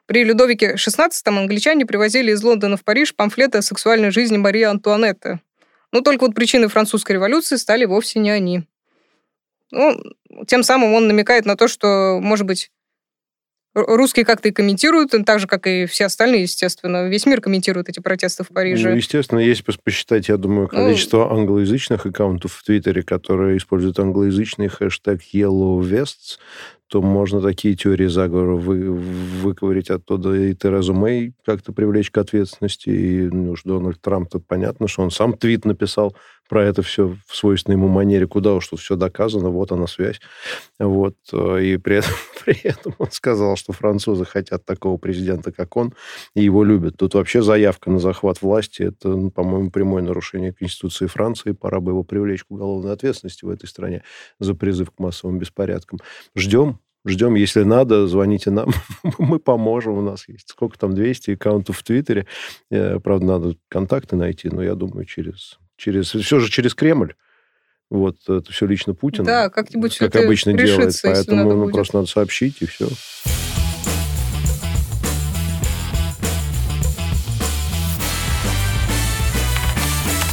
При 0.07 0.25
Людовике 0.25 0.75
XVI 0.75 1.11
англичане 1.27 1.87
привозили 1.87 2.33
из 2.33 2.43
Лондона 2.43 2.77
в 2.77 2.85
Париж 2.85 3.15
памфлеты 3.15 3.59
о 3.59 3.63
сексуальной 3.63 4.11
жизни 4.11 4.37
Марии 4.37 4.63
Антуанетты. 4.63 5.41
Но 5.93 6.01
только 6.01 6.27
вот 6.27 6.35
причиной 6.35 6.69
французской 6.69 7.13
революции 7.13 7.57
стали 7.57 7.85
вовсе 7.85 8.19
не 8.19 8.31
они. 8.31 8.65
Ну, 9.71 10.01
тем 10.47 10.63
самым 10.63 10.93
он 10.93 11.09
намекает 11.09 11.47
на 11.47 11.57
то, 11.57 11.69
что, 11.69 12.19
может 12.21 12.47
быть, 12.47 12.71
русские 13.75 14.25
как-то 14.25 14.49
и 14.49 14.53
комментируют, 14.53 15.13
так 15.27 15.41
же, 15.41 15.47
как 15.47 15.67
и 15.67 15.87
все 15.87 16.07
остальные, 16.07 16.43
естественно. 16.43 17.09
Весь 17.09 17.27
мир 17.27 17.41
комментирует 17.41 17.89
эти 17.89 18.01
протесты 18.01 18.45
в 18.45 18.49
Париже. 18.49 18.91
Ну, 18.91 18.97
естественно, 18.97 19.41
если 19.41 19.65
посчитать, 19.83 20.29
я 20.29 20.37
думаю, 20.37 20.69
ну, 20.73 20.79
количество 20.79 21.29
ну, 21.29 21.41
англоязычных 21.41 22.07
аккаунтов 22.07 22.53
в 22.53 22.63
Твиттере, 22.63 23.03
которые 23.03 23.57
используют 23.57 23.99
англоязычный 23.99 24.69
хэштег 24.69 25.21
Yellow 25.35 25.81
Vests, 25.81 26.39
то 26.87 27.03
можно 27.03 27.41
такие 27.41 27.75
теории 27.75 28.07
заговора 28.07 28.55
вы, 28.55 28.93
выковырить 28.93 29.91
оттуда 29.91 30.35
и 30.35 30.55
Терезу 30.55 30.95
Мэй 30.95 31.33
как-то 31.45 31.73
привлечь 31.73 32.11
к 32.11 32.19
ответственности, 32.19 32.91
и 32.91 33.23
ну, 33.23 33.53
уж 33.53 33.63
Дональд 33.65 34.01
Трамп, 34.01 34.31
тут 34.31 34.47
понятно, 34.47 34.87
что 34.87 35.03
он 35.03 35.11
сам 35.11 35.37
твит 35.37 35.65
написал 35.65 36.15
про 36.49 36.65
это 36.65 36.83
все 36.83 37.17
в 37.27 37.37
свойственной 37.37 37.77
ему 37.77 37.89
манере, 37.89 38.27
куда 38.27 38.55
уж 38.55 38.69
тут 38.69 38.81
все 38.81 38.97
доказано, 38.97 39.51
вот 39.51 39.73
она 39.73 39.87
связь. 39.87 40.21
Вот. 40.79 41.17
И 41.33 41.79
при 41.79 41.97
этом, 41.97 42.13
при 42.45 42.61
этом 42.63 42.95
он 42.99 43.11
сказал, 43.11 43.57
что 43.57 43.73
французы 43.73 44.25
хотят 44.25 44.65
такого 44.65 44.97
президента, 44.97 45.53
как 45.53 45.77
он, 45.77 45.95
и 46.35 46.43
его 46.43 46.65
любят. 46.65 46.97
Тут 46.97 47.15
вообще 47.15 47.43
заявка 47.43 47.91
на 47.91 47.99
захват 47.99 48.43
власти, 48.43 48.83
это, 48.83 49.09
ну, 49.09 49.31
по-моему, 49.31 49.71
прямое 49.71 50.03
нарушение 50.03 50.53
Конституции 50.53 51.07
Франции, 51.07 51.53
пора 51.53 51.81
бы 51.81 51.93
его 51.93 52.03
привлечь 52.03 52.45
к 52.45 52.51
уголовной 52.51 52.93
ответственности 52.93 53.45
в 53.45 53.49
этой 53.49 53.67
стране 53.67 54.03
за 54.39 54.55
призыв 54.55 54.91
к 54.91 54.99
массовым 54.99 55.39
беспорядкам. 55.39 55.99
Ждем, 56.37 56.79
Ждем, 57.07 57.35
если 57.35 57.65
надо, 57.65 58.07
звоните 58.07 58.51
нам, 58.51 58.71
мы 59.19 59.39
поможем, 59.39 59.99
у 59.99 60.01
нас 60.01 60.27
есть 60.27 60.49
сколько 60.49 60.79
там, 60.79 60.95
200 60.95 61.33
аккаунтов 61.33 61.79
в 61.79 61.83
Твиттере. 61.83 62.27
Э, 62.71 62.99
правда, 62.99 63.27
надо 63.27 63.57
контакты 63.69 64.17
найти, 64.17 64.49
но 64.49 64.63
я 64.63 64.75
думаю, 64.75 65.05
через, 65.05 65.59
через 65.77 66.11
все 66.11 66.39
же 66.39 66.51
через 66.51 66.75
Кремль. 66.75 67.15
Вот, 67.91 68.17
это 68.29 68.51
все 68.51 68.67
лично 68.67 68.95
Путин. 68.95 69.25
Да, 69.25 69.49
как-нибудь 69.51 69.99
Как 69.99 70.17
обычно 70.17 70.53
делает, 70.55 70.99
поэтому 71.03 71.53
ну, 71.53 71.71
просто 71.71 71.97
надо 71.97 72.09
сообщить, 72.09 72.63
и 72.63 72.67
все. 72.67 72.89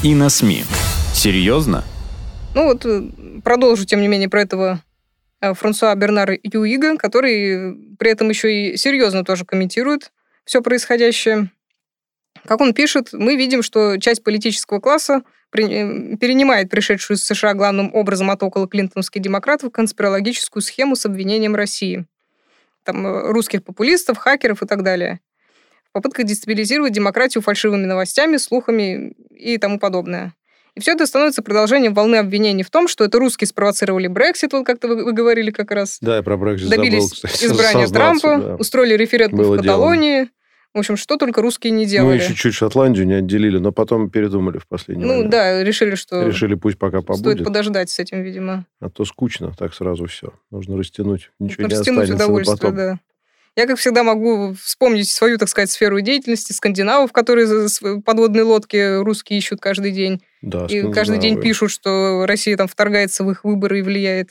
И 0.03 0.15
на 0.15 0.29
СМИ. 0.29 0.63
Серьезно? 1.13 1.83
Ну 2.55 2.65
вот 2.65 2.85
э, 2.85 3.03
продолжу, 3.43 3.85
тем 3.85 4.01
не 4.01 4.07
менее, 4.07 4.29
про 4.29 4.41
этого 4.41 4.81
Э, 5.41 5.53
Франсуа 5.53 5.93
Бернар 5.95 6.31
Юига, 6.43 6.97
который 6.97 7.95
при 7.97 8.11
этом 8.11 8.29
еще 8.29 8.53
и 8.53 8.77
серьезно 8.77 9.25
тоже 9.25 9.43
комментирует 9.43 10.11
все 10.45 10.61
происходящее. 10.61 11.51
Как 12.45 12.61
он 12.61 12.73
пишет, 12.73 13.09
мы 13.13 13.35
видим, 13.35 13.61
что 13.61 13.97
часть 13.97 14.23
политического 14.23 14.79
класса 14.79 15.23
э, 15.53 15.57
перенимает 16.17 16.69
пришедшую 16.69 17.17
из 17.17 17.25
США 17.25 17.53
главным 17.53 17.93
образом 17.93 18.31
от 18.31 18.41
около 18.43 18.67
клинтонских 18.67 19.21
демократов 19.21 19.71
конспирологическую 19.71 20.61
схему 20.61 20.95
с 20.95 21.05
обвинением 21.05 21.55
России. 21.55 22.05
Там, 22.83 23.05
э, 23.05 23.31
русских 23.31 23.63
популистов, 23.63 24.17
хакеров 24.17 24.63
и 24.63 24.67
так 24.67 24.83
далее. 24.83 25.19
В 25.89 25.93
попытках 25.93 26.25
дестабилизировать 26.25 26.93
демократию 26.93 27.43
фальшивыми 27.43 27.85
новостями, 27.85 28.37
слухами 28.37 29.13
и 29.29 29.57
тому 29.57 29.77
подобное. 29.77 30.33
И 30.73 30.79
все 30.79 30.93
это 30.93 31.05
становится 31.05 31.41
продолжением 31.41 31.93
волны 31.93 32.15
обвинений 32.15 32.63
в 32.63 32.69
том, 32.69 32.87
что 32.87 33.03
это 33.03 33.19
русские 33.19 33.47
спровоцировали 33.47 34.07
Брексит, 34.07 34.53
вот 34.53 34.65
как-то 34.65 34.87
вы, 34.87 35.03
вы 35.03 35.11
говорили 35.11 35.51
как 35.51 35.71
раз. 35.71 35.97
Да, 35.99 36.15
я 36.15 36.23
про 36.23 36.37
Брексит 36.37 36.69
Добились 36.69 37.03
забыл, 37.03 37.09
кстати, 37.09 37.45
избрания 37.45 37.87
Трампа, 37.87 38.37
да. 38.37 38.55
устроили 38.55 38.95
референдум 38.95 39.37
Было 39.37 39.55
в 39.55 39.57
Каталонии. 39.57 40.19
Дело. 40.19 40.29
В 40.73 40.79
общем, 40.79 40.95
что 40.95 41.17
только 41.17 41.41
русские 41.41 41.71
не 41.71 41.85
делали. 41.85 42.17
Мы 42.17 42.23
еще 42.23 42.33
чуть 42.33 42.53
Шотландию 42.53 43.05
не 43.05 43.15
отделили, 43.15 43.57
но 43.57 43.73
потом 43.73 44.09
передумали 44.09 44.57
в 44.57 44.67
последний 44.67 45.03
ну, 45.03 45.09
момент. 45.09 45.25
Ну 45.25 45.31
да, 45.31 45.63
решили, 45.63 45.95
что... 45.95 46.25
Решили, 46.25 46.55
пусть 46.55 46.77
пока 46.77 47.01
побудет. 47.01 47.33
Стоит 47.33 47.43
подождать 47.43 47.89
с 47.89 47.99
этим, 47.99 48.21
видимо. 48.21 48.65
А 48.79 48.89
то 48.89 49.03
скучно, 49.03 49.53
так 49.57 49.73
сразу 49.73 50.05
все. 50.05 50.33
Нужно 50.49 50.77
растянуть. 50.77 51.31
Ничего 51.39 51.63
Нужно 51.63 51.73
не 51.73 51.79
растянуть 51.79 52.03
останется 52.03 52.25
удовольствие, 52.25 52.57
потом. 52.57 52.75
да. 52.75 52.99
Я, 53.57 53.67
как 53.67 53.77
всегда, 53.79 54.03
могу 54.03 54.53
вспомнить 54.53 55.09
свою, 55.09 55.37
так 55.37 55.49
сказать, 55.49 55.69
сферу 55.69 55.99
деятельности 55.99 56.53
скандинавов, 56.53 57.11
которые 57.11 57.67
подводные 58.05 58.43
лодки 58.43 59.01
русские 59.01 59.39
ищут 59.39 59.59
каждый 59.59 59.91
день. 59.91 60.21
Да, 60.41 60.67
и 60.67 60.89
каждый 60.93 61.19
день 61.19 61.41
пишут, 61.41 61.71
что 61.71 62.25
Россия 62.25 62.55
там 62.55 62.69
вторгается 62.69 63.25
в 63.25 63.31
их 63.31 63.43
выборы 63.43 63.79
и 63.79 63.81
влияет. 63.81 64.29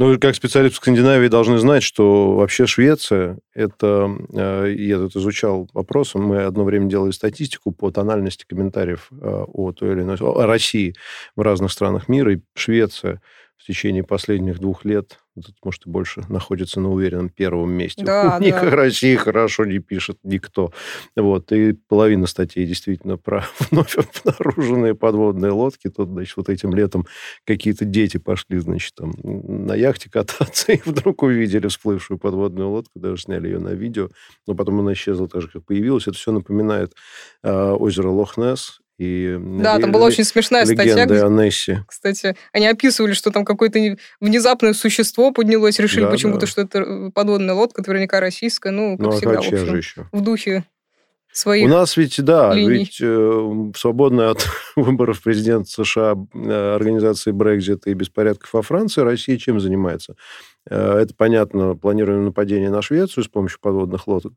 Ну, 0.00 0.16
как 0.20 0.36
специалист 0.36 0.74
в 0.74 0.76
Скандинавии 0.76 1.26
должны 1.26 1.58
знать, 1.58 1.82
что 1.82 2.36
вообще 2.36 2.66
Швеция, 2.66 3.38
это, 3.52 4.08
э, 4.32 4.72
я 4.78 4.98
тут 4.98 5.16
изучал 5.16 5.68
вопросы, 5.74 6.18
мы 6.18 6.44
одно 6.44 6.62
время 6.62 6.88
делали 6.88 7.10
статистику 7.10 7.72
по 7.72 7.90
тональности 7.90 8.44
комментариев 8.48 9.08
э, 9.10 9.16
о 9.52 9.72
той 9.72 9.92
или 9.94 10.02
иной, 10.02 10.16
о 10.20 10.46
России 10.46 10.94
в 11.34 11.40
разных 11.40 11.72
странах 11.72 12.08
мира, 12.08 12.34
и 12.34 12.40
Швеция 12.54 13.20
в 13.58 13.66
течение 13.66 14.04
последних 14.04 14.60
двух 14.60 14.84
лет 14.84 15.18
тут, 15.42 15.54
может, 15.64 15.86
и 15.86 15.90
больше 15.90 16.22
находится 16.28 16.80
на 16.80 16.90
уверенном 16.90 17.28
первом 17.28 17.70
месте. 17.70 18.04
Да, 18.04 18.38
Ни 18.40 18.50
да. 18.50 18.70
России 18.70 19.16
хорошо 19.16 19.64
не 19.64 19.78
пишет 19.78 20.18
никто. 20.22 20.72
Вот. 21.16 21.52
И 21.52 21.72
половина 21.72 22.26
статей 22.26 22.66
действительно 22.66 23.16
про 23.16 23.44
вновь 23.70 23.96
обнаруженные 23.96 24.94
подводные 24.94 25.52
лодки. 25.52 25.88
Тут, 25.88 26.08
значит, 26.08 26.36
вот 26.36 26.48
этим 26.48 26.74
летом 26.74 27.06
какие-то 27.44 27.84
дети 27.84 28.16
пошли, 28.18 28.58
значит, 28.58 28.94
там 28.94 29.12
на 29.22 29.74
яхте 29.74 30.10
кататься 30.10 30.72
и 30.72 30.80
вдруг 30.84 31.22
увидели 31.22 31.68
всплывшую 31.68 32.18
подводную 32.18 32.70
лодку, 32.70 32.98
даже 32.98 33.22
сняли 33.22 33.48
ее 33.48 33.58
на 33.58 33.70
видео. 33.70 34.08
Но 34.46 34.54
потом 34.54 34.80
она 34.80 34.92
исчезла 34.92 35.28
так 35.28 35.42
же, 35.42 35.48
как 35.48 35.64
появилась. 35.64 36.06
Это 36.06 36.16
все 36.16 36.32
напоминает 36.32 36.94
э, 37.42 37.70
озеро 37.72 38.08
Лохнесс 38.08 38.80
и 38.98 39.38
да, 39.40 39.78
там 39.78 39.92
была 39.92 40.06
очень 40.06 40.24
смешная 40.24 40.66
статья. 40.66 41.04
о 41.04 41.28
Нессе. 41.28 41.84
Кстати, 41.86 42.36
они 42.52 42.66
описывали, 42.66 43.12
что 43.12 43.30
там 43.30 43.44
какое-то 43.44 43.96
внезапное 44.20 44.72
существо 44.72 45.30
поднялось, 45.30 45.78
решили 45.78 46.04
да, 46.04 46.10
почему-то, 46.10 46.40
да. 46.40 46.46
что 46.46 46.62
это 46.62 46.78
э, 46.80 47.10
подводная 47.12 47.54
лодка, 47.54 47.82
наверняка 47.86 48.18
российская, 48.18 48.72
ну, 48.72 48.96
как 48.98 49.06
ну, 49.06 49.12
всегда, 49.12 49.30
а 49.30 49.34
в 49.36 49.38
общем, 49.38 49.56
же 49.66 49.76
еще? 49.76 50.06
в 50.10 50.20
духе 50.20 50.64
своих 51.32 51.66
У 51.66 51.68
нас 51.68 51.96
ведь, 51.96 52.20
да, 52.24 52.52
линий. 52.52 52.70
ведь 52.70 52.98
э, 53.00 53.72
свободная 53.76 54.30
от 54.30 54.44
выборов 54.76 55.22
президента 55.22 55.70
США 55.70 56.16
э, 56.34 56.74
организации 56.74 57.30
Брекзит 57.30 57.86
и 57.86 57.94
беспорядков 57.94 58.52
во 58.52 58.62
Франции, 58.62 59.02
Россия 59.02 59.36
чем 59.36 59.60
занимается? 59.60 60.16
Э, 60.70 60.98
это, 60.98 61.14
понятно, 61.14 61.76
планируем 61.76 62.24
нападение 62.24 62.70
на 62.70 62.82
Швецию 62.82 63.24
с 63.24 63.28
помощью 63.28 63.58
подводных 63.60 64.06
лодок, 64.06 64.34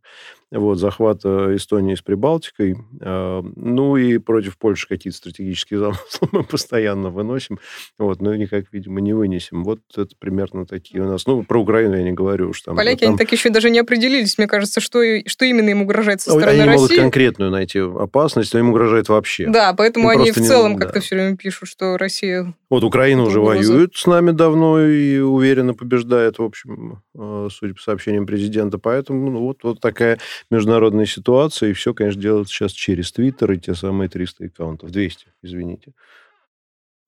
вот, 0.52 0.80
захвата 0.80 1.56
Эстонии 1.56 1.96
с 1.96 2.02
Прибалтикой. 2.02 2.78
Э, 3.02 3.42
ну 3.56 3.98
и 3.98 4.18
против 4.18 4.58
Польши 4.58 4.88
какие-то 4.88 5.18
стратегические 5.18 5.80
замыслы 5.80 6.28
мы 6.32 6.44
постоянно 6.44 7.10
выносим, 7.10 7.60
вот, 7.98 8.22
но 8.22 8.36
никак, 8.36 8.66
видимо, 8.72 9.02
не 9.02 9.14
вынесем. 9.14 9.64
Вот 9.64 9.80
это 9.96 10.16
примерно 10.18 10.66
такие 10.66 11.04
у 11.04 11.08
нас. 11.08 11.26
Ну, 11.26 11.44
про 11.44 11.62
Украину 11.62 11.96
я 11.96 12.04
не 12.04 12.14
говорю 12.14 12.50
уж 12.50 12.62
там. 12.62 12.76
Поляки, 12.76 13.02
там... 13.02 13.10
они 13.10 13.18
так 13.18 13.32
еще 13.32 13.50
даже 13.50 13.70
не 13.70 13.80
определились, 13.80 14.38
мне 14.38 14.48
кажется, 14.48 14.80
что, 14.80 15.02
что 15.26 15.46
именно 15.46 15.70
им 15.70 15.82
угрожает 15.82 16.22
со 16.22 16.32
стороны 16.32 16.50
они 16.50 16.60
России. 16.60 16.72
Они 16.72 16.82
могут 16.82 16.98
конкретную 16.98 17.52
найти 17.52 17.80
опасность, 17.80 18.54
но 18.54 18.60
им 18.60 18.70
угрожает 18.70 19.10
вообще. 19.10 19.48
Да, 19.48 19.74
поэтому 19.74 20.12
им 20.12 20.20
они 20.20 20.32
в 20.32 20.36
целом 20.36 20.74
не... 20.74 20.78
как-то 20.78 20.96
да. 20.96 21.02
все 21.02 21.16
время 21.16 21.36
пишут, 21.36 21.70
что 21.70 21.98
Россия... 21.98 22.54
Вот 22.70 22.84
Украина 22.84 23.24
уже 23.24 23.42
воюет 23.42 23.96
с 23.96 24.06
нами 24.06 24.32
давно 24.32 24.82
и 24.82 25.20
уверенно 25.20 25.74
побеждает 25.74 26.21
обсуждает, 26.22 26.40
в 26.40 26.44
общем, 26.44 27.04
э, 27.16 27.48
судя 27.52 27.74
по 27.74 27.82
сообщениям 27.82 28.26
президента. 28.26 28.78
Поэтому 28.78 29.30
ну, 29.30 29.40
вот, 29.40 29.64
вот 29.64 29.80
такая 29.80 30.20
международная 30.50 31.06
ситуация, 31.06 31.70
и 31.70 31.74
все, 31.74 31.94
конечно, 31.94 32.22
делается 32.22 32.54
сейчас 32.54 32.72
через 32.72 33.12
Твиттер 33.12 33.52
и 33.52 33.60
те 33.60 33.74
самые 33.76 34.10
300 34.10 34.46
аккаунтов. 34.46 34.92
200, 34.92 35.28
извините. 35.42 35.94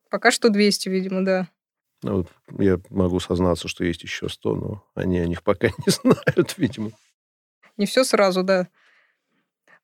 Пока 0.10 0.32
что 0.32 0.49
200, 0.49 0.89
видимо, 0.89 1.26
да. 1.26 1.47
Ну, 2.04 2.26
я 2.60 2.80
могу 2.89 3.19
сознаться, 3.19 3.67
что 3.67 3.86
есть 3.86 4.04
еще 4.04 4.30
100, 4.30 4.56
но 4.56 4.84
они 4.95 5.19
о 5.19 5.28
них 5.28 5.43
пока 5.43 5.67
не 5.67 5.91
знают, 5.91 6.58
видимо. 6.58 6.91
Не 7.78 7.86
все 7.86 8.04
сразу, 8.04 8.43
да. 8.43 8.67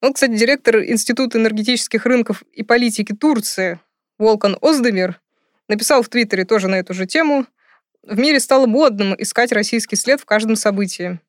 Вот, 0.01 0.15
кстати, 0.15 0.37
директор 0.37 0.77
Института 0.83 1.37
энергетических 1.37 2.05
рынков 2.05 2.43
и 2.53 2.63
политики 2.63 3.13
Турции 3.13 3.79
Волкан 4.17 4.57
Оздемир 4.61 5.19
написал 5.67 6.03
в 6.03 6.09
Твиттере 6.09 6.45
тоже 6.45 6.67
на 6.67 6.75
эту 6.75 6.93
же 6.93 7.05
тему– 7.05 7.45
в 8.03 8.17
мире 8.17 8.39
стало 8.39 8.65
модным 8.65 9.15
искать 9.17 9.51
российский 9.51 9.95
след 9.95 10.21
в 10.21 10.25
каждом 10.25 10.55
событии. 10.55 11.19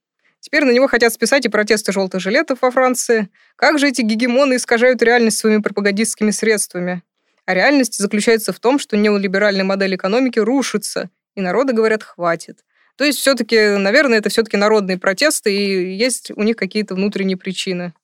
Теперь 0.40 0.64
на 0.64 0.70
него 0.70 0.88
хотят 0.88 1.12
списать 1.12 1.44
и 1.44 1.50
протесты 1.50 1.92
желтых 1.92 2.20
жилетов 2.20 2.62
во 2.62 2.70
Франции. 2.70 3.28
Как 3.56 3.78
же 3.78 3.88
эти 3.88 4.00
гегемоны 4.00 4.56
искажают 4.56 5.02
реальность 5.02 5.38
своими 5.38 5.60
пропагандистскими 5.60 6.30
средствами? 6.30 7.02
А 7.44 7.54
реальность 7.54 7.98
заключается 7.98 8.52
в 8.52 8.60
том, 8.60 8.78
что 8.78 8.96
неолиберальная 8.96 9.64
модель 9.64 9.96
экономики 9.96 10.38
рушится, 10.38 11.10
и 11.34 11.40
народы 11.40 11.72
говорят 11.72 12.02
«хватит». 12.02 12.64
То 12.96 13.04
есть 13.04 13.18
все-таки, 13.18 13.76
наверное, 13.76 14.18
это 14.18 14.28
все-таки 14.28 14.56
народные 14.56 14.98
протесты, 14.98 15.54
и 15.54 15.94
есть 15.96 16.30
у 16.36 16.42
них 16.42 16.56
какие-то 16.56 16.94
внутренние 16.94 17.36
причины. 17.36 17.94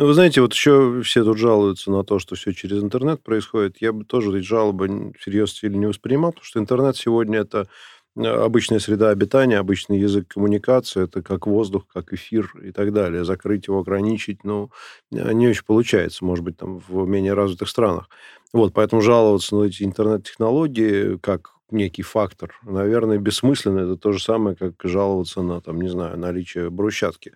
Ну, 0.00 0.06
вы 0.06 0.14
знаете, 0.14 0.40
вот 0.40 0.54
еще 0.54 1.02
все 1.02 1.22
тут 1.24 1.36
жалуются 1.36 1.90
на 1.90 2.02
то, 2.04 2.18
что 2.18 2.34
все 2.34 2.54
через 2.54 2.82
интернет 2.82 3.22
происходит. 3.22 3.82
Я 3.82 3.92
бы 3.92 4.06
тоже 4.06 4.30
эти 4.30 4.46
жалобы 4.46 5.12
всерьез 5.18 5.52
сильно 5.52 5.76
не 5.76 5.84
воспринимал, 5.84 6.30
потому 6.30 6.46
что 6.46 6.58
интернет 6.58 6.96
сегодня 6.96 7.40
это 7.40 7.68
э, 8.16 8.22
обычная 8.22 8.78
среда 8.78 9.10
обитания, 9.10 9.58
обычный 9.58 9.98
язык 9.98 10.28
коммуникации, 10.28 11.04
это 11.04 11.20
как 11.20 11.46
воздух, 11.46 11.84
как 11.92 12.14
эфир 12.14 12.50
и 12.62 12.72
так 12.72 12.94
далее. 12.94 13.26
Закрыть 13.26 13.66
его, 13.66 13.80
ограничить, 13.80 14.42
ну, 14.42 14.70
э, 15.12 15.34
не 15.34 15.48
очень 15.48 15.66
получается, 15.66 16.24
может 16.24 16.46
быть, 16.46 16.56
там 16.56 16.78
в 16.88 17.06
менее 17.06 17.34
развитых 17.34 17.68
странах. 17.68 18.08
Вот, 18.54 18.72
поэтому 18.72 19.02
жаловаться 19.02 19.54
на 19.54 19.64
эти 19.64 19.82
интернет-технологии 19.82 21.18
как 21.18 21.50
некий 21.72 22.02
фактор, 22.02 22.54
наверное, 22.64 23.18
бессмысленно. 23.18 23.80
Это 23.80 23.96
то 23.96 24.12
же 24.12 24.22
самое, 24.22 24.56
как 24.56 24.74
жаловаться 24.84 25.42
на, 25.42 25.60
там, 25.60 25.80
не 25.80 25.88
знаю, 25.88 26.18
наличие 26.18 26.70
брусчатки 26.70 27.32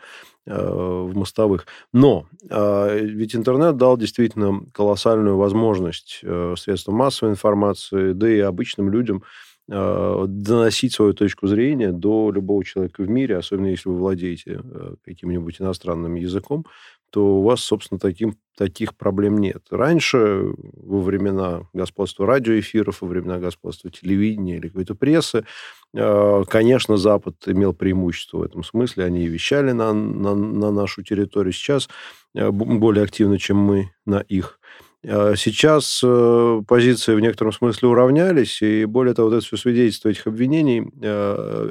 э, 0.47 0.55
в 0.55 1.17
мостовых. 1.17 1.67
Но 1.93 2.27
э, 2.49 2.99
ведь 3.01 3.35
интернет 3.35 3.77
дал 3.77 3.97
действительно 3.97 4.61
колоссальную 4.73 5.37
возможность 5.37 6.21
э, 6.23 6.55
средствам 6.57 6.97
массовой 6.97 7.33
информации, 7.33 8.13
да 8.13 8.31
и 8.31 8.41
обычным 8.41 8.91
людям 8.91 9.23
э, 9.71 10.25
доносить 10.29 10.93
свою 10.93 11.13
точку 11.13 11.47
зрения 11.47 11.93
до 11.93 12.31
любого 12.31 12.65
человека 12.65 13.03
в 13.03 13.09
мире, 13.09 13.37
особенно 13.37 13.67
если 13.67 13.89
вы 13.89 13.97
владеете 13.97 14.61
каким-нибудь 15.05 15.61
иностранным 15.61 16.15
языком, 16.15 16.67
то 17.15 17.37
у 17.37 17.43
вас, 17.43 17.61
собственно, 17.61 18.01
таким, 18.01 18.35
таких 18.57 18.97
проблем 18.97 19.39
нет. 19.39 19.63
Раньше, 19.71 20.53
во 20.73 21.01
времена 21.01 21.69
господства 21.73 22.27
радиоэфиров, 22.27 23.03
во 23.03 23.07
времена 23.07 23.39
господства 23.39 23.89
телевидения 23.89 24.57
или 24.57 24.67
какой-то 24.67 24.97
прессы, 24.97 25.45
э, 25.95 26.43
конечно, 26.49 26.97
Запад 26.97 27.37
имел 27.47 27.73
преимущество 27.73 28.39
в 28.39 28.43
этом 28.43 28.65
смысле. 28.65 29.05
Они 29.05 29.29
вещали 29.29 29.71
на, 29.71 29.93
на, 29.93 30.35
на 30.35 30.73
нашу 30.73 31.05
территорию 31.05 31.53
сейчас 31.53 31.89
э, 32.35 32.51
более 32.51 33.05
активно, 33.05 33.39
чем 33.39 33.59
мы 33.59 33.93
на 34.07 34.19
их. 34.19 34.59
Э, 35.05 35.35
сейчас 35.37 36.03
позиции 36.67 37.15
в 37.15 37.21
некотором 37.21 37.53
смысле 37.53 37.91
уравнялись, 37.91 38.61
и 38.61 38.87
более 38.87 39.15
того, 39.15 39.29
вот 39.29 39.37
это 39.37 39.47
все 39.47 39.57
свидетельство 39.57 40.09
этих 40.09 40.27
обвинений, 40.27 40.81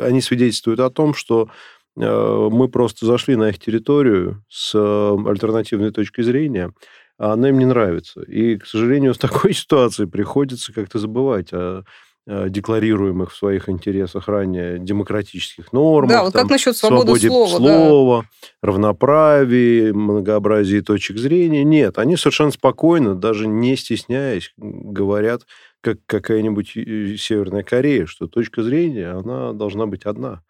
они 0.01 0.21
свидетельствуют 0.21 0.79
о 0.79 0.89
том, 0.89 1.13
что 1.13 1.49
Э, 1.49 1.82
мы 1.95 2.69
просто 2.69 3.05
зашли 3.05 3.35
на 3.35 3.49
их 3.49 3.59
территорию 3.59 4.43
с 4.49 4.73
э, 4.73 5.29
альтернативной 5.29 5.91
точки 5.91 6.21
зрения, 6.21 6.73
а 7.19 7.33
она 7.33 7.49
им 7.49 7.59
не 7.59 7.65
нравится. 7.65 8.21
И, 8.23 8.57
к 8.57 8.65
сожалению, 8.65 9.13
в 9.13 9.19
такой 9.19 9.53
ситуации 9.53 10.05
приходится 10.05 10.73
как-то 10.73 10.99
забывать 10.99 11.53
о 11.53 11.83
декларируемых 12.25 13.33
в 13.33 13.35
своих 13.35 13.67
интересах 13.67 14.29
ранее 14.29 14.79
демократических 14.79 15.73
нормах. 15.73 16.09
Да, 16.09 16.23
вот 16.23 16.33
как 16.33 16.49
насчет 16.49 16.77
свободы 16.77 17.19
слова? 17.19 17.47
слова 17.57 18.21
да. 18.21 18.47
равноправии, 18.61 19.91
многообразии 19.91 20.79
точек 20.79 21.17
зрения. 21.17 21.65
Нет, 21.65 21.97
они 21.97 22.15
совершенно 22.15 22.51
спокойно, 22.51 23.15
даже 23.15 23.47
не 23.47 23.75
стесняясь, 23.75 24.53
говорят, 24.55 25.41
как 25.81 25.97
какая-нибудь 26.05 26.77
э, 26.77 27.17
Северная 27.17 27.63
Корея, 27.63 28.05
что 28.05 28.27
точка 28.27 28.63
зрения, 28.63 29.09
она 29.09 29.51
должна 29.51 29.85
быть 29.85 30.05
одна 30.05 30.43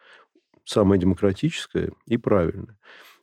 самое 0.66 1.00
демократическое 1.00 1.92
и 2.08 2.18
правильное. 2.18 2.78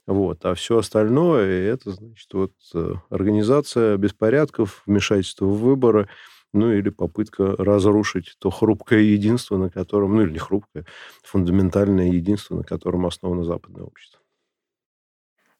Вот. 0.07 0.45
А 0.45 0.55
все 0.55 0.79
остальное 0.79 1.73
это, 1.73 1.93
значит, 1.93 2.33
вот 2.33 2.53
э, 2.75 2.95
организация 3.11 3.97
беспорядков, 3.97 4.83
вмешательство 4.87 5.47
в 5.47 5.61
выборы, 5.61 6.09
ну 6.53 6.73
или 6.73 6.89
попытка 6.89 7.55
разрушить 7.57 8.35
то 8.41 8.51
хрупкое 8.51 9.01
единство, 9.01 9.57
на 9.57 9.71
котором, 9.71 10.17
ну 10.17 10.23
или 10.23 10.33
не 10.33 10.39
хрупкое, 10.39 10.85
фундаментальное 11.23 12.11
единство, 12.11 12.57
на 12.57 12.65
котором 12.65 13.07
основано 13.07 13.45
западное 13.45 13.85
общество. 13.85 14.21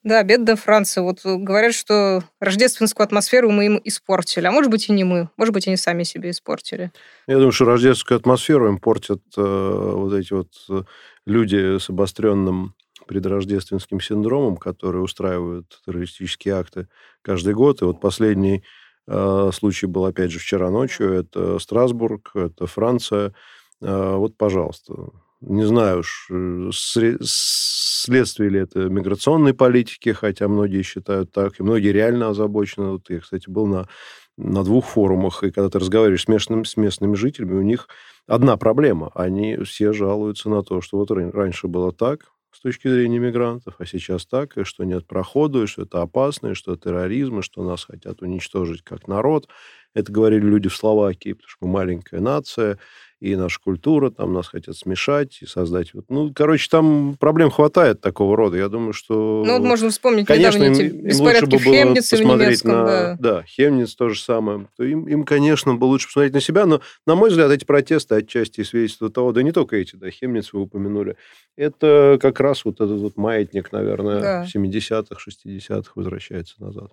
Да, 0.03 0.23
бедная 0.23 0.57
Франция. 0.57 1.03
Вот 1.03 1.21
э, 1.25 1.37
говорят, 1.37 1.75
что 1.75 2.23
рождественскую 2.41 3.05
атмосферу 3.05 3.51
мы 3.51 3.67
им 3.67 3.81
испортили. 3.85 4.47
А 4.47 4.51
может 4.51 4.71
быть, 4.71 4.89
и 4.89 4.93
не 4.93 5.05
мы. 5.05 5.29
Может 5.37 5.53
быть, 5.53 5.67
они 5.67 5.77
сами 5.77 6.05
себе 6.05 6.31
испортили. 6.31 6.91
Я 7.27 7.35
думаю, 7.35 7.53
что 7.53 7.67
рождественскую 7.67 8.17
атмосферу 8.17 8.69
им 8.69 8.79
портят 8.79 9.21
э, 9.37 9.41
вот 9.43 10.15
эти 10.15 10.33
вот 10.33 10.49
э, 10.71 10.83
люди 11.27 11.79
с 11.79 11.91
обостренным 11.91 12.75
предрождественским 13.07 14.01
синдромом, 14.01 14.57
которые 14.57 15.03
устраивают 15.03 15.81
террористические 15.85 16.55
акты 16.55 16.89
каждый 17.23 17.53
год. 17.53 17.83
И 17.83 17.85
вот 17.85 18.01
последний 18.01 18.65
э, 19.07 19.51
случай 19.53 19.87
был, 19.87 20.07
опять 20.07 20.31
же, 20.31 20.39
вчера 20.39 20.71
ночью. 20.71 21.13
Это 21.13 21.59
Страсбург, 21.59 22.31
это 22.35 22.67
Франция. 22.67 23.35
Э, 23.83 24.15
вот, 24.15 24.39
пожалуйста. 24.39 24.95
Не 25.41 25.67
знаю 25.67 26.01
уж, 26.01 26.27
э, 26.31 26.69
следствие 26.73 28.51
ли 28.51 28.61
это 28.61 28.81
миграционной 28.91 29.55
политики, 29.55 30.11
хотя 30.13 30.49
многие 30.49 30.83
считают 30.83 31.33
так, 31.33 31.59
и 31.59 31.63
многие 31.63 31.93
реально 31.93 32.29
озабочены. 32.29 32.91
Вот 32.93 33.09
я, 33.09 33.21
кстати, 33.21 33.49
был 33.49 33.67
на, 33.67 33.89
на 34.37 34.63
двух 34.65 34.85
форумах, 34.87 35.43
и 35.43 35.51
когда 35.51 35.71
ты 35.71 35.79
разговариваешь 35.79 36.25
с 36.25 36.29
местными, 36.29 36.65
с 36.65 36.77
местными 36.77 37.15
жителями, 37.15 37.55
у 37.55 37.63
них 37.63 37.89
одна 38.27 38.59
проблема. 38.59 39.11
Они 39.15 39.57
все 39.65 39.95
жалуются 39.95 40.51
на 40.51 40.63
то, 40.63 40.83
что 40.83 40.99
вот 40.99 41.11
раньше 41.11 41.69
было 41.69 41.91
так, 41.91 42.33
с 42.53 42.61
точки 42.61 42.89
зрения 42.89 43.19
мигрантов, 43.19 43.77
а 43.79 43.87
сейчас 43.87 44.27
так, 44.27 44.59
и 44.59 44.65
что 44.65 44.85
нет 44.85 45.07
прохода, 45.07 45.63
и 45.63 45.67
что 45.67 45.83
это 45.83 46.03
опасно, 46.03 46.49
и 46.49 46.55
что 46.55 46.77
терроризм, 46.77 47.39
и 47.39 47.43
что 47.43 47.63
нас 47.65 47.85
хотят 47.85 48.21
уничтожить 48.23 48.83
как 48.83 49.09
народ. 49.09 49.49
Это 49.95 50.13
говорили 50.13 50.45
люди 50.45 50.69
в 50.69 50.77
Словакии, 50.77 51.33
потому 51.33 51.49
что 51.49 51.67
мы 51.67 51.73
маленькая 51.73 52.21
нация, 52.21 52.79
и 53.21 53.37
наша 53.37 53.61
культура, 53.61 54.11
там 54.11 54.33
нас 54.33 54.49
хотят 54.49 54.77
смешать 54.77 55.43
и 55.43 55.47
создать... 55.47 55.93
Вот, 55.93 56.07
ну, 56.09 56.33
короче, 56.35 56.69
там 56.71 57.17
проблем 57.21 57.51
хватает 57.51 58.01
такого 58.01 58.35
рода. 58.35 58.57
Я 58.57 58.69
думаю, 58.69 58.95
что... 58.95 59.45
Ну, 59.47 59.59
вот 59.59 59.63
можно 59.63 59.91
вспомнить 59.91 60.27
конечно, 60.27 60.65
им 60.65 61.21
лучше 61.21 61.47
бы 61.47 61.59
в 61.59 61.63
Хемнице 61.63 62.17
в 62.17 62.21
немецком. 62.21 62.73
На, 62.73 62.85
да. 62.85 63.17
да, 63.21 63.43
Хемниц 63.43 63.95
то 63.95 64.09
же 64.09 64.21
самое. 64.21 64.69
То 64.77 64.85
им, 64.85 65.07
им, 65.07 65.25
конечно, 65.25 65.75
бы 65.75 65.85
лучше 65.85 66.07
посмотреть 66.07 66.33
на 66.33 66.41
себя, 66.41 66.65
но, 66.65 66.81
на 67.07 67.15
мой 67.15 67.29
взгляд, 67.29 67.51
эти 67.51 67.67
протесты 67.67 68.15
отчасти 68.15 68.63
свидетельствуют 68.63 69.15
того, 69.15 69.33
да 69.33 69.43
не 69.43 69.53
только 69.53 69.77
эти, 69.77 69.97
да, 69.97 70.11
Хемниц 70.11 70.55
вы 70.55 70.63
упомянули, 70.63 71.17
это 71.57 72.19
как 72.23 72.41
раз 72.41 72.65
вот 72.65 72.77
этот 72.77 73.01
вот 73.01 73.19
маятник, 73.19 73.71
наверное, 73.71 74.21
да. 74.21 74.47
70-х, 74.47 75.17
60-х 75.29 75.93
возвращается 75.95 76.55
назад. 76.63 76.91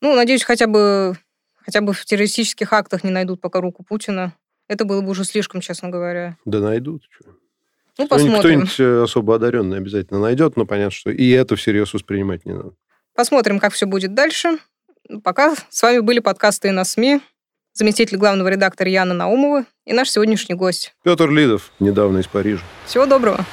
Ну, 0.00 0.16
надеюсь, 0.16 0.42
хотя 0.42 0.66
бы 0.66 1.16
хотя 1.54 1.80
бы 1.80 1.92
в 1.92 2.04
террористических 2.04 2.72
актах 2.72 3.04
не 3.04 3.10
найдут 3.10 3.40
пока 3.40 3.60
руку 3.60 3.84
Путина. 3.84 4.34
Это 4.70 4.84
было 4.84 5.00
бы 5.00 5.10
уже 5.10 5.24
слишком, 5.24 5.60
честно 5.60 5.88
говоря. 5.88 6.36
Да 6.44 6.60
найдут. 6.60 7.02
Ну, 7.98 8.06
посмотрим. 8.06 8.68
Кто-нибудь 8.68 9.02
особо 9.02 9.34
одаренный 9.34 9.78
обязательно 9.78 10.20
найдет, 10.20 10.56
но 10.56 10.64
понятно, 10.64 10.92
что 10.92 11.10
и 11.10 11.28
это 11.30 11.56
всерьез 11.56 11.92
воспринимать 11.92 12.46
не 12.46 12.52
надо. 12.52 12.70
Посмотрим, 13.16 13.58
как 13.58 13.72
все 13.72 13.86
будет 13.86 14.14
дальше. 14.14 14.58
Пока 15.24 15.56
с 15.70 15.82
вами 15.82 15.98
были 15.98 16.20
подкасты 16.20 16.70
на 16.70 16.84
СМИ, 16.84 17.20
заместитель 17.72 18.16
главного 18.16 18.46
редактора 18.46 18.88
Яна 18.88 19.12
Наумова 19.12 19.64
и 19.86 19.92
наш 19.92 20.08
сегодняшний 20.08 20.54
гость. 20.54 20.94
Петр 21.02 21.28
Лидов, 21.28 21.72
недавно 21.80 22.18
из 22.18 22.28
Парижа. 22.28 22.62
Всего 22.86 23.06
доброго. 23.06 23.44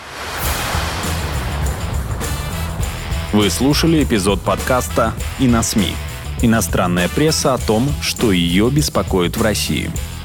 Вы 3.34 3.50
слушали 3.50 4.04
эпизод 4.04 4.40
подкаста 4.42 5.14
«И 5.40 5.48
на 5.48 5.64
СМИ». 5.64 5.96
Иностранная 6.44 7.10
пресса 7.10 7.56
о 7.56 7.58
том, 7.58 7.90
что 8.04 8.32
ее 8.32 8.70
беспокоит 8.70 9.36
в 9.36 9.42
России– 9.42 9.90